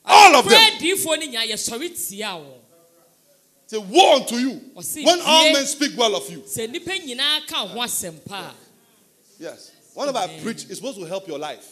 All 0.10 0.36
of 0.36 0.46
them. 0.50 0.54
Nokorɛ 0.54 0.78
adiifoɔ 0.80 1.20
no 1.20 1.26
nya 1.28 1.42
yɛsɔre 1.48 2.08
tia 2.10 2.36
wo 2.36 2.56
Say, 3.68 3.78
woe 3.78 4.16
unto 4.16 4.36
you 4.38 4.60
oh, 4.76 4.82
when 5.04 5.22
all 5.22 5.54
men 5.54 5.64
speak 5.68 5.96
well 5.96 6.16
of 6.16 6.28
you. 6.32 6.40
sɛ 6.40 6.68
nnipa 6.68 6.98
nyinaa 7.06 7.46
ka 7.48 7.68
ho 7.68 7.80
asɛm 7.80 8.26
pa 8.26 8.54
Yes. 9.38 9.72
Whenever 9.94 10.18
I 10.18 10.40
preach, 10.42 10.64
it's 10.66 10.78
supposed 10.78 10.98
to 11.00 11.06
help 11.06 11.28
your 11.28 11.38
life, 11.40 11.66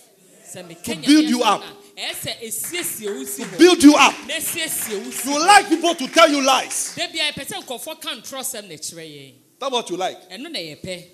To 0.54 0.63
build 0.63 1.08
you 1.08 1.41
up. 1.41 1.62
a, 1.62 1.65
ɛyɛ 1.65 1.73
eh, 1.97 2.13
sɛ 2.13 2.41
ɛsiesie 2.47 3.15
wo 3.17 3.23
si 3.26 3.43
hɔ 3.43 3.58
build 3.58 3.84
you 3.84 3.95
up. 3.95 4.13
na 4.28 4.36
ɛsiesie 4.36 5.04
wo 5.04 5.10
si 5.12 5.30
You 5.34 5.39
like 5.47 5.69
people 5.69 5.95
to 5.95 6.08
tell 6.08 6.30
you 6.30 6.41
lies. 6.43 6.93
da 6.95 7.08
bia 7.08 7.32
yɛpɛ 7.32 7.45
sɛ 7.47 7.63
nkɔfoɔ 7.63 8.00
ka 8.02 8.10
ntorɔ 8.15 8.41
sɛm 8.43 8.67
na 8.69 8.76
kyerɛ 8.76 9.34
That's 9.60 9.71
what 9.71 9.89
you 9.89 9.97
like. 9.97 10.30
ɛno 10.30 10.52
na 10.52 10.60
yɛpɛ 10.60 11.08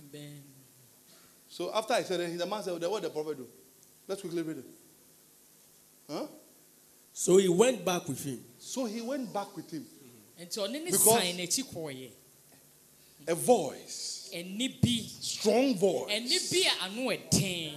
Amen. 0.00 0.42
So 1.48 1.72
after 1.72 1.94
I 1.94 2.02
said 2.02 2.20
it, 2.20 2.36
the 2.38 2.44
man 2.46 2.62
said, 2.62 2.72
What 2.72 3.02
did 3.02 3.10
the 3.10 3.10
prophet 3.14 3.36
do? 3.38 3.46
Let's 4.08 4.20
quickly 4.20 4.42
read 4.42 4.58
it. 4.58 4.64
Huh? 6.10 6.26
So 7.12 7.36
he 7.36 7.48
went 7.48 7.84
back 7.84 8.08
with 8.08 8.24
him. 8.24 8.40
So 8.58 8.84
he 8.86 9.00
went 9.00 9.32
back 9.32 9.54
with 9.56 9.70
him. 9.70 9.86
nti 10.40 10.58
ɔne 10.58 10.72
ne 10.72 10.90
Because- 10.90 11.04
san 11.04 11.36
n'akyi 11.36 12.10
A 13.28 13.34
voice, 13.34 14.30
ɛne 14.34 14.80
bi. 14.80 15.04
Strong 15.20 15.76
voice, 15.76 16.10
ɛne 16.10 16.50
bi 16.50 16.68
a 16.68 16.84
ano 16.84 17.02
ɛden 17.10 17.72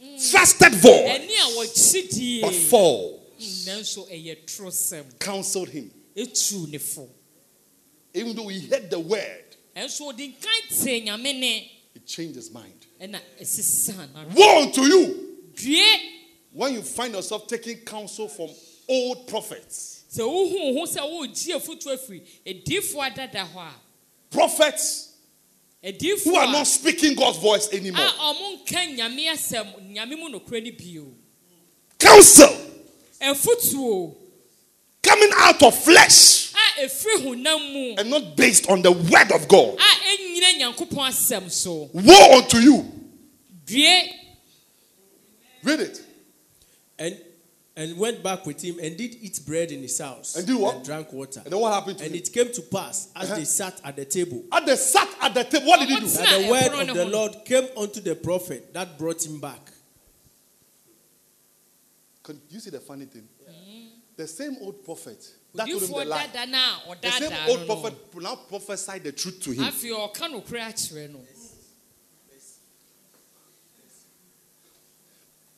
hmm. 0.00 0.16
trusted 0.30 0.74
voice, 0.74 1.08
ɛne 1.08 1.30
a 1.30 1.56
wɔkyidie 1.56 2.40
but 2.40 2.54
fall, 2.54 3.18
hmm, 3.38 3.68
nanso 3.68 4.08
ɛyɛ 4.10 4.46
toro 4.46 4.70
sɛm 4.70 5.18
counseled 5.20 5.68
him. 5.68 5.90
etu 6.16 6.66
ne 6.68 6.78
fo. 6.78 7.08
Even 8.14 8.34
though 8.34 8.48
he 8.48 8.66
heard 8.66 8.90
the 8.90 8.98
word, 8.98 9.44
ɛnso 9.76 10.12
ɔde 10.12 10.34
nkan 10.34 10.82
te 10.82 11.00
nyame 11.02 11.38
ne. 11.38 11.70
he 11.94 12.00
changed 12.00 12.34
his 12.34 12.50
mind. 12.50 12.86
ɛna 13.00 13.20
ɛsesa 13.40 14.12
na 14.12 14.24
Woe 14.34 14.62
unto 14.62 14.82
you 14.82 15.25
due 15.56 15.96
when 16.52 16.74
you 16.74 16.82
find 16.82 17.14
yourself 17.14 17.46
taking 17.46 17.78
counsel 17.78 18.28
from 18.28 18.48
old 18.88 19.26
prophets. 19.26 20.04
sɛ 20.10 20.22
wohu 20.22 20.78
ho 20.78 20.86
sɛ 20.86 21.00
woregye 21.00 21.54
afotu 21.56 21.90
afiri 21.92 22.22
ediifoɔ 22.46 23.10
adada 23.12 23.46
hɔ 23.52 23.58
a 23.68 23.74
Prophets 24.30 25.12
who 25.82 26.34
are 26.34 26.50
not 26.52 26.66
speaking 26.66 27.14
God's 27.14 27.38
voice 27.38 27.72
anymore. 27.72 28.04
a 28.04 28.08
ɔmo 28.10 28.64
nka 28.64 28.96
nyame 28.96 29.28
asɛm 29.32 29.92
nyame 29.94 30.30
no 30.30 30.40
bio 30.40 31.06
Counsel 31.98 32.56
coming 35.02 35.30
out 35.36 35.62
of 35.62 35.82
flesh 35.84 36.52
a 36.54 36.84
ɛfiri 36.86 37.24
honam 37.24 37.72
mu 37.72 37.94
and 37.98 38.10
not 38.10 38.36
based 38.36 38.68
on 38.68 38.82
the 38.82 38.92
word 38.92 39.32
of 39.32 39.46
God. 39.48 39.78
a 39.78 39.80
ɛnyina 39.80 40.58
nyankopɔn 40.60 41.08
asɛm 41.08 41.50
so 41.50 41.90
Woe 41.92 42.38
unto 42.38 42.58
you. 42.58 42.92
Due 45.66 45.70
Read 45.72 45.80
it. 45.80 46.02
And 46.98 47.20
and 47.78 47.98
went 47.98 48.22
back 48.22 48.46
with 48.46 48.62
him 48.62 48.78
and 48.82 48.96
did 48.96 49.14
eat 49.20 49.38
bread 49.46 49.70
in 49.70 49.82
his 49.82 49.98
house 50.00 50.34
And 50.36 50.46
did 50.46 50.56
what? 50.56 50.82
drank 50.82 51.12
water. 51.12 51.42
And 51.44 51.52
then 51.52 51.60
what 51.60 51.74
happened 51.74 51.98
to 51.98 52.04
And 52.04 52.14
him? 52.14 52.22
it 52.22 52.32
came 52.32 52.50
to 52.52 52.62
pass 52.62 53.10
as 53.14 53.26
Uh-huh. 53.30 53.38
they 53.38 53.44
sat 53.44 53.78
at 53.84 53.96
the 53.96 54.06
table 54.06 54.44
And 54.50 54.66
they 54.66 54.76
sat 54.76 55.08
at 55.20 55.34
the 55.34 55.44
table. 55.44 55.66
What 55.66 55.80
did 55.80 55.90
he 55.90 55.96
do? 55.96 56.02
What's 56.02 56.16
that 56.16 56.40
the 56.42 56.48
word 56.50 56.88
of 56.88 56.96
the. 56.96 57.04
Lord 57.04 57.36
came 57.44 57.68
unto 57.76 58.00
the 58.00 58.14
prophet 58.14 58.72
that 58.72 58.98
brought 58.98 59.24
him 59.26 59.40
back. 59.40 59.72
Can 62.22 62.40
you 62.48 62.60
see 62.60 62.70
the 62.70 62.80
funny 62.80 63.04
thing? 63.04 63.28
The 64.16 64.26
same 64.26 64.56
old 64.62 64.82
prophet 64.82 65.22
that 65.54 65.68
told 65.68 65.82
him 65.82 65.88
the 65.88 65.94
odiifoɔ 65.96 66.06
lie. 66.06 66.26
dada 66.32 66.50
no 66.50 66.92
a 66.92 66.96
The 66.98 67.10
same 67.10 67.32
old 67.50 67.60
no 67.60 67.66
no 67.66 67.80
prophet 67.80 68.14
now 68.22 68.36
prophesied 68.36 69.04
the 69.04 69.12
truth 69.12 69.38
to 69.42 69.50
him. 69.52 69.64
afei 69.64 69.90
ɔka 69.90 70.30
nokorɛ 70.32 70.60
akyerɛ 70.72 71.12
no 71.12 71.20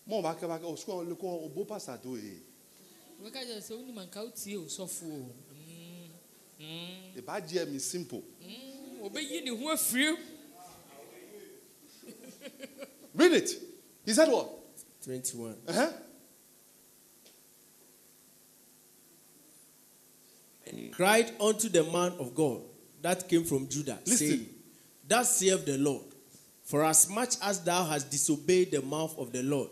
Mo 0.09 0.23
ba 0.23 0.35
ke 0.35 0.47
ba 0.49 0.59
ke 0.59 0.65
o 0.65 0.75
sukuu 0.77 1.05
le 1.09 1.15
ko 1.15 1.27
o 1.45 1.49
bo 1.49 1.65
pastor 1.65 1.99
to 2.03 2.17
e. 2.17 2.41
wɔka 3.23 3.45
kyerɛ 3.45 3.61
sɛ 3.61 3.77
wonim 3.77 3.99
anka 3.99 4.25
wotie 4.25 4.57
osɔfo 4.57 5.05
o 5.05 5.31
E 6.61 7.21
ba 7.21 7.41
je 7.41 7.65
mi 7.67 7.79
simple. 7.79 8.23
ɔbɛyi 9.03 9.45
ne 9.45 9.51
ho 9.51 9.69
afiri 9.73 10.17
Read 13.15 13.33
it. 13.33 13.51
He 14.07 14.13
said 14.15 14.29
what? 14.29 14.49
21. 15.05 15.57
Uh-huh. 15.67 15.93
cried 20.93 21.33
unto 21.41 21.69
the 21.69 21.83
man 21.85 22.13
of 22.21 22.35
God 22.35 22.61
that 23.03 23.29
came 23.29 23.45
from 23.45 23.69
Judah, 23.69 23.99
Listen. 24.07 24.17
saying, 24.29 24.47
Thus 25.07 25.37
saith 25.37 25.65
the 25.65 25.79
Lord, 25.79 26.05
for 26.63 26.85
as 26.85 27.09
much 27.09 27.37
as 27.43 27.61
thou 27.63 27.85
hast 27.85 28.11
disobeyed 28.11 28.71
the 28.71 28.83
mouth 28.83 29.17
of 29.19 29.33
the 29.33 29.43
Lord, 29.43 29.71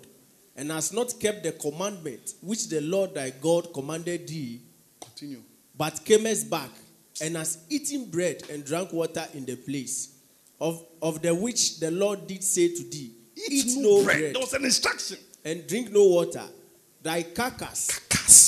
and 0.57 0.71
hast 0.71 0.95
not 0.95 1.15
kept 1.21 1.43
the 1.43 1.53
commandment 1.53 2.35
which 2.41 2.69
the 2.69 2.81
Lord 2.81 3.15
thy 3.15 3.31
God 3.31 3.73
commanded 3.75 4.27
thee, 4.29 4.61
Continue. 5.01 5.43
but 5.77 6.01
camest 6.05 6.49
back, 6.51 6.71
and 7.23 7.37
hast 7.37 7.61
eaten 7.71 8.07
bread 8.11 8.43
and 8.51 8.65
drank 8.65 8.93
water 8.93 9.25
in 9.35 9.45
the 9.47 9.57
place 9.57 10.15
of, 10.61 10.85
of 11.03 11.23
the 11.23 11.35
which 11.35 11.81
the 11.81 11.91
Lord 11.91 12.27
did 12.27 12.43
say 12.45 12.69
to 12.69 12.83
thee, 12.91 13.13
Eat, 13.51 13.75
no 13.79 14.03
bread, 14.03 14.35
There 14.35 14.41
was 14.41 14.55
an 14.55 14.65
instruction. 14.65 15.19
and 15.45 15.67
drink 15.67 15.93
no 15.93 16.05
water, 16.05 16.43
thy 17.03 17.23
carcass 17.23 18.01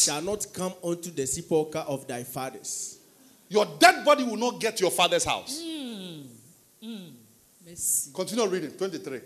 shall 0.04 0.22
not 0.22 0.46
come 0.52 0.72
unto 0.82 1.10
the 1.10 1.26
sepulchre 1.26 1.78
of 1.86 2.06
thy 2.08 2.24
fathers. 2.24 2.98
Your 3.50 3.66
dead 3.78 4.04
body 4.04 4.24
will 4.24 4.36
not 4.36 4.60
get 4.60 4.76
to 4.78 4.82
your 4.84 4.90
father's 4.90 5.24
house. 5.24 5.62
Hmm. 5.62 6.22
Hmm. 6.82 6.96
Mercy. 7.66 8.10
Continue 8.12 8.46
reading. 8.48 8.70
23. 8.72 9.20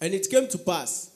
And 0.00 0.14
it 0.14 0.28
came 0.30 0.46
to 0.48 0.58
pass, 0.58 1.10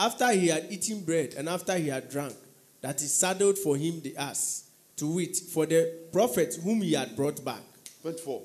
after 0.00 0.32
he 0.32 0.48
had 0.48 0.66
eaten 0.70 1.02
bread 1.04 1.34
and 1.36 1.46
after 1.48 1.76
he 1.76 1.88
had 1.88 2.08
drunk, 2.08 2.34
that 2.80 2.98
he 3.00 3.06
saddled 3.06 3.58
for 3.58 3.76
him 3.76 4.00
the 4.00 4.16
ass, 4.16 4.70
to 4.96 5.06
wit, 5.14 5.36
for 5.36 5.66
the 5.66 5.92
prophet 6.10 6.56
whom 6.64 6.80
he 6.80 6.94
had 6.94 7.14
brought 7.14 7.44
back. 7.44 7.60
24. 8.00 8.42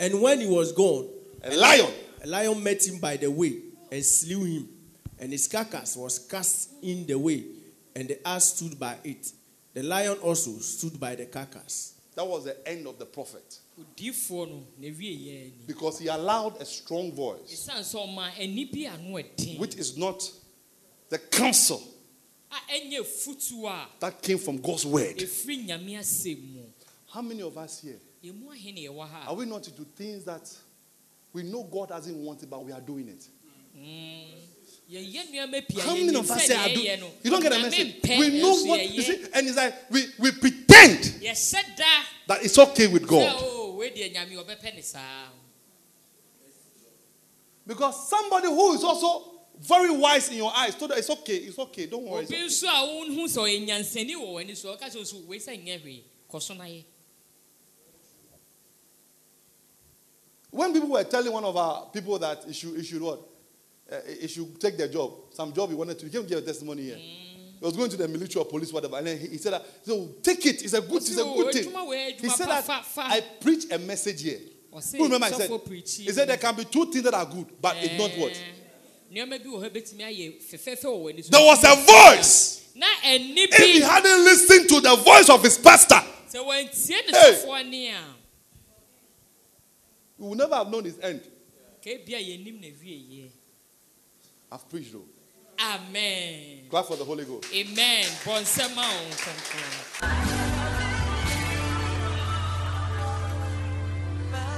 And 0.00 0.22
when 0.22 0.40
he 0.40 0.46
was 0.46 0.72
gone, 0.72 1.08
A 1.44 1.54
lion. 1.54 1.92
a 2.24 2.26
lion 2.26 2.62
met 2.62 2.86
him 2.86 2.98
by 2.98 3.18
the 3.18 3.30
way 3.30 3.58
and 3.90 4.02
slew 4.02 4.44
him, 4.44 4.68
and 5.18 5.30
his 5.30 5.46
carcass 5.46 5.94
was 5.96 6.18
cast 6.18 6.70
in 6.82 7.06
the 7.06 7.18
way, 7.18 7.44
and 7.94 8.08
the 8.08 8.26
ass 8.26 8.54
stood 8.54 8.80
by 8.80 8.96
it. 9.04 9.30
The 9.74 9.82
lion 9.82 10.16
also 10.22 10.52
stood 10.52 10.98
by 10.98 11.14
the 11.16 11.26
carcass. 11.26 11.94
That 12.14 12.26
was 12.26 12.44
the 12.44 12.66
end 12.66 12.86
of 12.86 12.98
the 12.98 13.04
prophet. 13.06 13.58
odiifoɔ 13.78 14.48
no 14.48 14.62
na 14.78 14.88
wie 14.98 15.16
yɛ 15.16 15.44
ni 15.44 15.52
Because 15.66 15.98
he 15.98 16.06
allowed 16.08 16.60
a 16.60 16.64
strong 16.64 17.12
voice, 17.12 17.50
ɛsiane 17.68 17.80
sɛ 17.80 18.06
ɔma 18.06 18.30
ani 18.38 18.64
bi 18.66 18.86
ano 18.86 19.18
ɛden 19.18 19.58
which 19.58 19.74
is 19.76 19.96
not 19.98 20.22
the 21.12 21.18
counsel 21.18 21.82
a 22.50 22.98
a 22.98 23.86
that 24.00 24.22
came 24.22 24.38
from 24.38 24.56
God's 24.56 24.86
word. 24.86 25.16
ɛfiri 25.18 25.66
nyame 25.66 25.98
asɛm 25.98 26.38
mu 26.54 26.62
How 27.06 27.20
many 27.20 27.42
of 27.42 27.56
us 27.58 27.80
here 27.82 27.98
yɛmu 28.24 28.50
ahe 28.50 28.72
ne 28.72 28.88
yɛwɔ 28.88 29.08
ha 29.08 29.24
are 29.28 29.34
we 29.36 29.44
not 29.44 29.62
to 29.62 29.70
do 29.70 29.84
things 29.94 30.24
that 30.24 30.50
we 31.34 31.42
know 31.42 31.64
God 31.64 31.90
doesn't 31.90 32.16
want 32.16 32.42
it, 32.42 32.48
but 32.48 32.64
we 32.64 32.72
are 32.72 32.80
doing 32.80 33.08
it? 33.08 33.28
Mm. 33.76 34.24
yɛyɛ 34.90 35.30
nneɛma 35.30 35.68
pii 35.68 35.80
a 35.80 35.82
How 35.82 35.94
many 35.94 36.14
of 36.14 36.30
us 36.30 36.46
say 36.46 36.56
I 36.56 36.74
do? 36.74 36.80
You 36.80 37.30
don't 37.30 37.42
get 37.42 37.52
the 37.52 37.58
message. 37.58 37.96
We 38.18 38.40
know 38.40 38.54
what 38.64 38.90
you 38.90 39.02
see, 39.02 39.24
and 39.34 39.46
it's 39.48 39.56
like 39.56 39.74
we, 39.90 40.06
we 40.18 40.32
pretend 40.32 41.04
that 42.26 42.42
it's 42.42 42.58
okay 42.58 42.86
with 42.86 43.06
God. 43.06 43.36
o 43.36 43.72
oh, 43.72 43.76
wei 43.76 43.90
deɛ 43.90 44.14
nyame 44.14 44.32
ɔbɛpɛ 44.42 44.74
ne 44.74 44.80
saa 44.80 45.28
Because 47.66 48.08
somebody 48.08 48.48
who 48.48 48.74
is 48.74 48.82
also 48.82 49.31
very 49.62 49.90
wise 49.90 50.28
in 50.30 50.38
your 50.38 50.52
eyes 50.56 50.74
told 50.74 50.90
her 50.90 50.98
it's 50.98 51.10
okay, 51.10 51.36
it's 51.36 51.58
okay, 51.58 51.86
don't 51.86 52.04
worry. 52.04 52.24
it's 52.24 52.32
okay." 52.32 52.46
nso 52.46 52.66
a 52.68 52.86
wohu 52.86 53.24
sɛ 53.24 53.38
ɔyɛ 53.38 53.66
nyansani 53.66 54.14
wɔ 54.14 54.32
w'ani 54.34 54.56
so 54.56 54.74
ɔka 54.74 54.90
kyerɛ 54.90 55.06
so 55.06 55.16
wei 55.26 55.38
sɛ 55.38 55.64
nyɛ 55.64 55.80
hwee 55.82 56.02
kɔ 56.30 56.42
so 56.42 56.54
na 56.54 56.64
yɛ 56.64 56.84
When 60.52 60.70
people 60.74 60.90
were 60.90 61.04
telling 61.04 61.32
one 61.32 61.44
of 61.44 61.56
our 61.56 61.86
people 61.86 62.18
that 62.18 62.44
he 62.44 62.52
should, 62.52 62.76
he 62.76 62.84
should 62.84 63.00
what? 63.00 63.20
Uh, 63.90 63.96
he 64.20 64.28
should 64.28 64.60
take 64.60 64.76
their 64.76 64.88
job, 64.88 65.10
some 65.32 65.50
job 65.50 65.70
he 65.70 65.74
wanted 65.74 65.98
to, 65.98 66.04
he 66.04 66.12
came 66.12 66.22
to 66.24 66.28
give 66.28 66.38
a 66.38 66.42
testimony 66.42 66.82
here. 66.82 66.96
He 66.96 67.58
was 67.58 67.74
going 67.74 67.88
to 67.88 67.96
the 67.96 68.06
military 68.06 68.44
or 68.44 68.48
police, 68.48 68.70
whatever, 68.70 68.98
and 68.98 69.06
then 69.06 69.18
he, 69.18 69.28
he 69.28 69.38
said, 69.38 69.54
that, 69.54 69.64
so 69.82 70.10
take 70.22 70.44
it, 70.44 70.62
it's 70.62 70.74
a 70.74 70.82
good, 70.82 70.96
it's 70.96 71.16
a 71.16 71.24
good 71.24 71.52
thing. 71.54 71.72
He 72.20 72.28
said 72.28 72.48
that. 72.48 72.84
I 72.98 73.22
preach 73.40 73.64
a 73.72 73.78
message 73.78 74.22
here. 74.22 74.40
Who 74.96 75.04
remember 75.04 75.26
I 75.26 75.30
said? 75.30 75.50
He 75.74 76.12
said 76.12 76.28
there 76.28 76.36
can 76.36 76.54
be 76.54 76.64
two 76.64 76.86
things 76.86 77.04
that 77.04 77.14
are 77.14 77.26
good, 77.26 77.46
but 77.60 77.76
it's 77.78 77.98
not 77.98 78.10
what? 78.20 78.42
There 79.12 79.26
was 81.44 81.64
a 81.64 81.76
voice. 81.76 82.72
If 82.74 83.54
he 83.56 83.80
hadn't 83.80 84.24
listened 84.24 84.68
to 84.70 84.80
the 84.80 84.96
voice 84.96 85.28
of 85.28 85.42
his 85.42 85.58
pastor, 85.58 86.00
Hey. 86.32 86.38
sɔfoɔ 86.38 87.68
ni 87.68 87.88
a 87.88 88.00
we 90.18 90.28
would 90.28 90.38
never 90.38 90.54
have 90.54 90.68
known 90.70 90.84
his 90.84 90.98
end. 91.00 91.20
ka 91.84 91.90
ebi 91.90 92.14
a 92.14 92.18
yɛnim 92.18 92.58
na 92.60 92.68
wie 92.80 93.04
yɛ 93.10 93.30
I've 94.50 94.66
preached 94.70 94.92
though. 94.92 95.04
amen 95.60 96.68
Clap 96.70 96.86
for 96.86 96.96
the 96.96 97.04
Holy 97.04 97.24
Ghost. 97.26 97.52
amen 97.52 98.06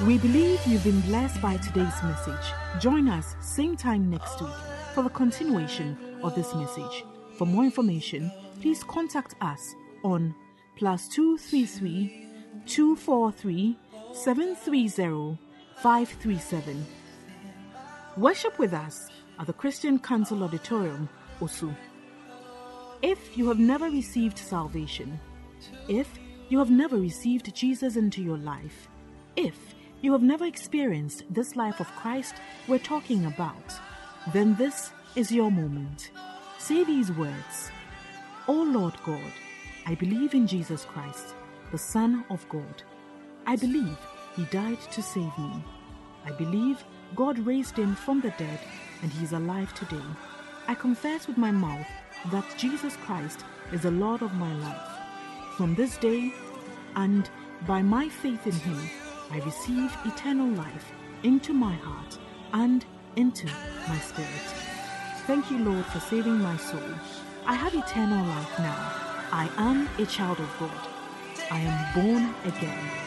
We 0.06 0.18
believe 0.18 0.60
you've 0.66 0.84
been 0.84 1.00
blessed 1.00 1.40
by 1.40 1.56
today's 1.56 2.02
message. 2.02 2.52
Join 2.78 3.08
us 3.08 3.36
same 3.40 3.74
time 3.74 4.10
next 4.10 4.38
week 4.38 4.52
for 4.92 5.02
the 5.02 5.08
continuation 5.08 5.96
of 6.22 6.34
this 6.34 6.54
message. 6.54 7.04
For 7.38 7.46
more 7.46 7.64
information, 7.64 8.30
please 8.60 8.84
contact 8.84 9.34
us 9.40 9.74
on 10.02 10.34
plus 10.76 11.08
233 11.08 12.28
243 12.66 13.78
730 14.12 15.38
537. 15.76 16.86
Worship 18.18 18.58
with 18.58 18.74
us 18.74 19.08
at 19.40 19.46
the 19.46 19.54
Christian 19.54 19.98
Council 19.98 20.44
Auditorium, 20.44 21.08
Osu. 21.40 21.74
If 23.00 23.38
you 23.38 23.48
have 23.48 23.58
never 23.58 23.88
received 23.88 24.36
salvation, 24.36 25.18
if 25.88 26.08
you 26.50 26.58
have 26.58 26.70
never 26.70 26.98
received 26.98 27.54
Jesus 27.54 27.96
into 27.96 28.22
your 28.22 28.36
life, 28.36 28.88
if 29.34 29.74
you 30.04 30.12
have 30.12 30.22
never 30.22 30.44
experienced 30.44 31.24
this 31.30 31.56
life 31.56 31.80
of 31.80 31.96
Christ 31.96 32.34
we're 32.68 32.78
talking 32.78 33.24
about, 33.24 33.72
then 34.34 34.54
this 34.56 34.90
is 35.16 35.32
your 35.32 35.50
moment. 35.50 36.10
Say 36.58 36.84
these 36.84 37.10
words 37.12 37.70
O 38.46 38.52
Lord 38.52 38.92
God, 39.02 39.32
I 39.86 39.94
believe 39.94 40.34
in 40.34 40.46
Jesus 40.46 40.84
Christ, 40.84 41.34
the 41.72 41.78
Son 41.78 42.22
of 42.28 42.46
God. 42.50 42.82
I 43.46 43.56
believe 43.56 43.96
he 44.36 44.44
died 44.46 44.82
to 44.92 45.00
save 45.00 45.38
me. 45.38 45.64
I 46.26 46.32
believe 46.32 46.84
God 47.16 47.38
raised 47.38 47.78
him 47.78 47.94
from 47.94 48.20
the 48.20 48.34
dead 48.36 48.60
and 49.00 49.10
he 49.10 49.24
is 49.24 49.32
alive 49.32 49.72
today. 49.72 50.08
I 50.68 50.74
confess 50.74 51.26
with 51.26 51.38
my 51.38 51.50
mouth 51.50 51.86
that 52.30 52.58
Jesus 52.58 52.96
Christ 52.96 53.42
is 53.72 53.80
the 53.82 53.90
Lord 53.90 54.20
of 54.20 54.34
my 54.34 54.52
life. 54.56 54.98
From 55.56 55.74
this 55.74 55.96
day 55.96 56.30
and 56.94 57.30
by 57.66 57.80
my 57.80 58.10
faith 58.10 58.46
in 58.46 58.52
him, 58.52 58.90
I 59.30 59.38
receive 59.40 59.96
eternal 60.04 60.48
life 60.48 60.92
into 61.22 61.52
my 61.52 61.74
heart 61.74 62.18
and 62.52 62.84
into 63.16 63.46
my 63.88 63.98
spirit. 63.98 64.46
Thank 65.26 65.50
you, 65.50 65.58
Lord, 65.58 65.86
for 65.86 66.00
saving 66.00 66.38
my 66.40 66.56
soul. 66.56 66.80
I 67.46 67.54
have 67.54 67.74
eternal 67.74 68.24
life 68.26 68.58
now. 68.58 68.92
I 69.32 69.48
am 69.56 69.88
a 69.98 70.06
child 70.06 70.38
of 70.38 70.50
God. 70.58 70.88
I 71.50 71.58
am 71.60 71.94
born 71.94 72.34
again. 72.44 73.03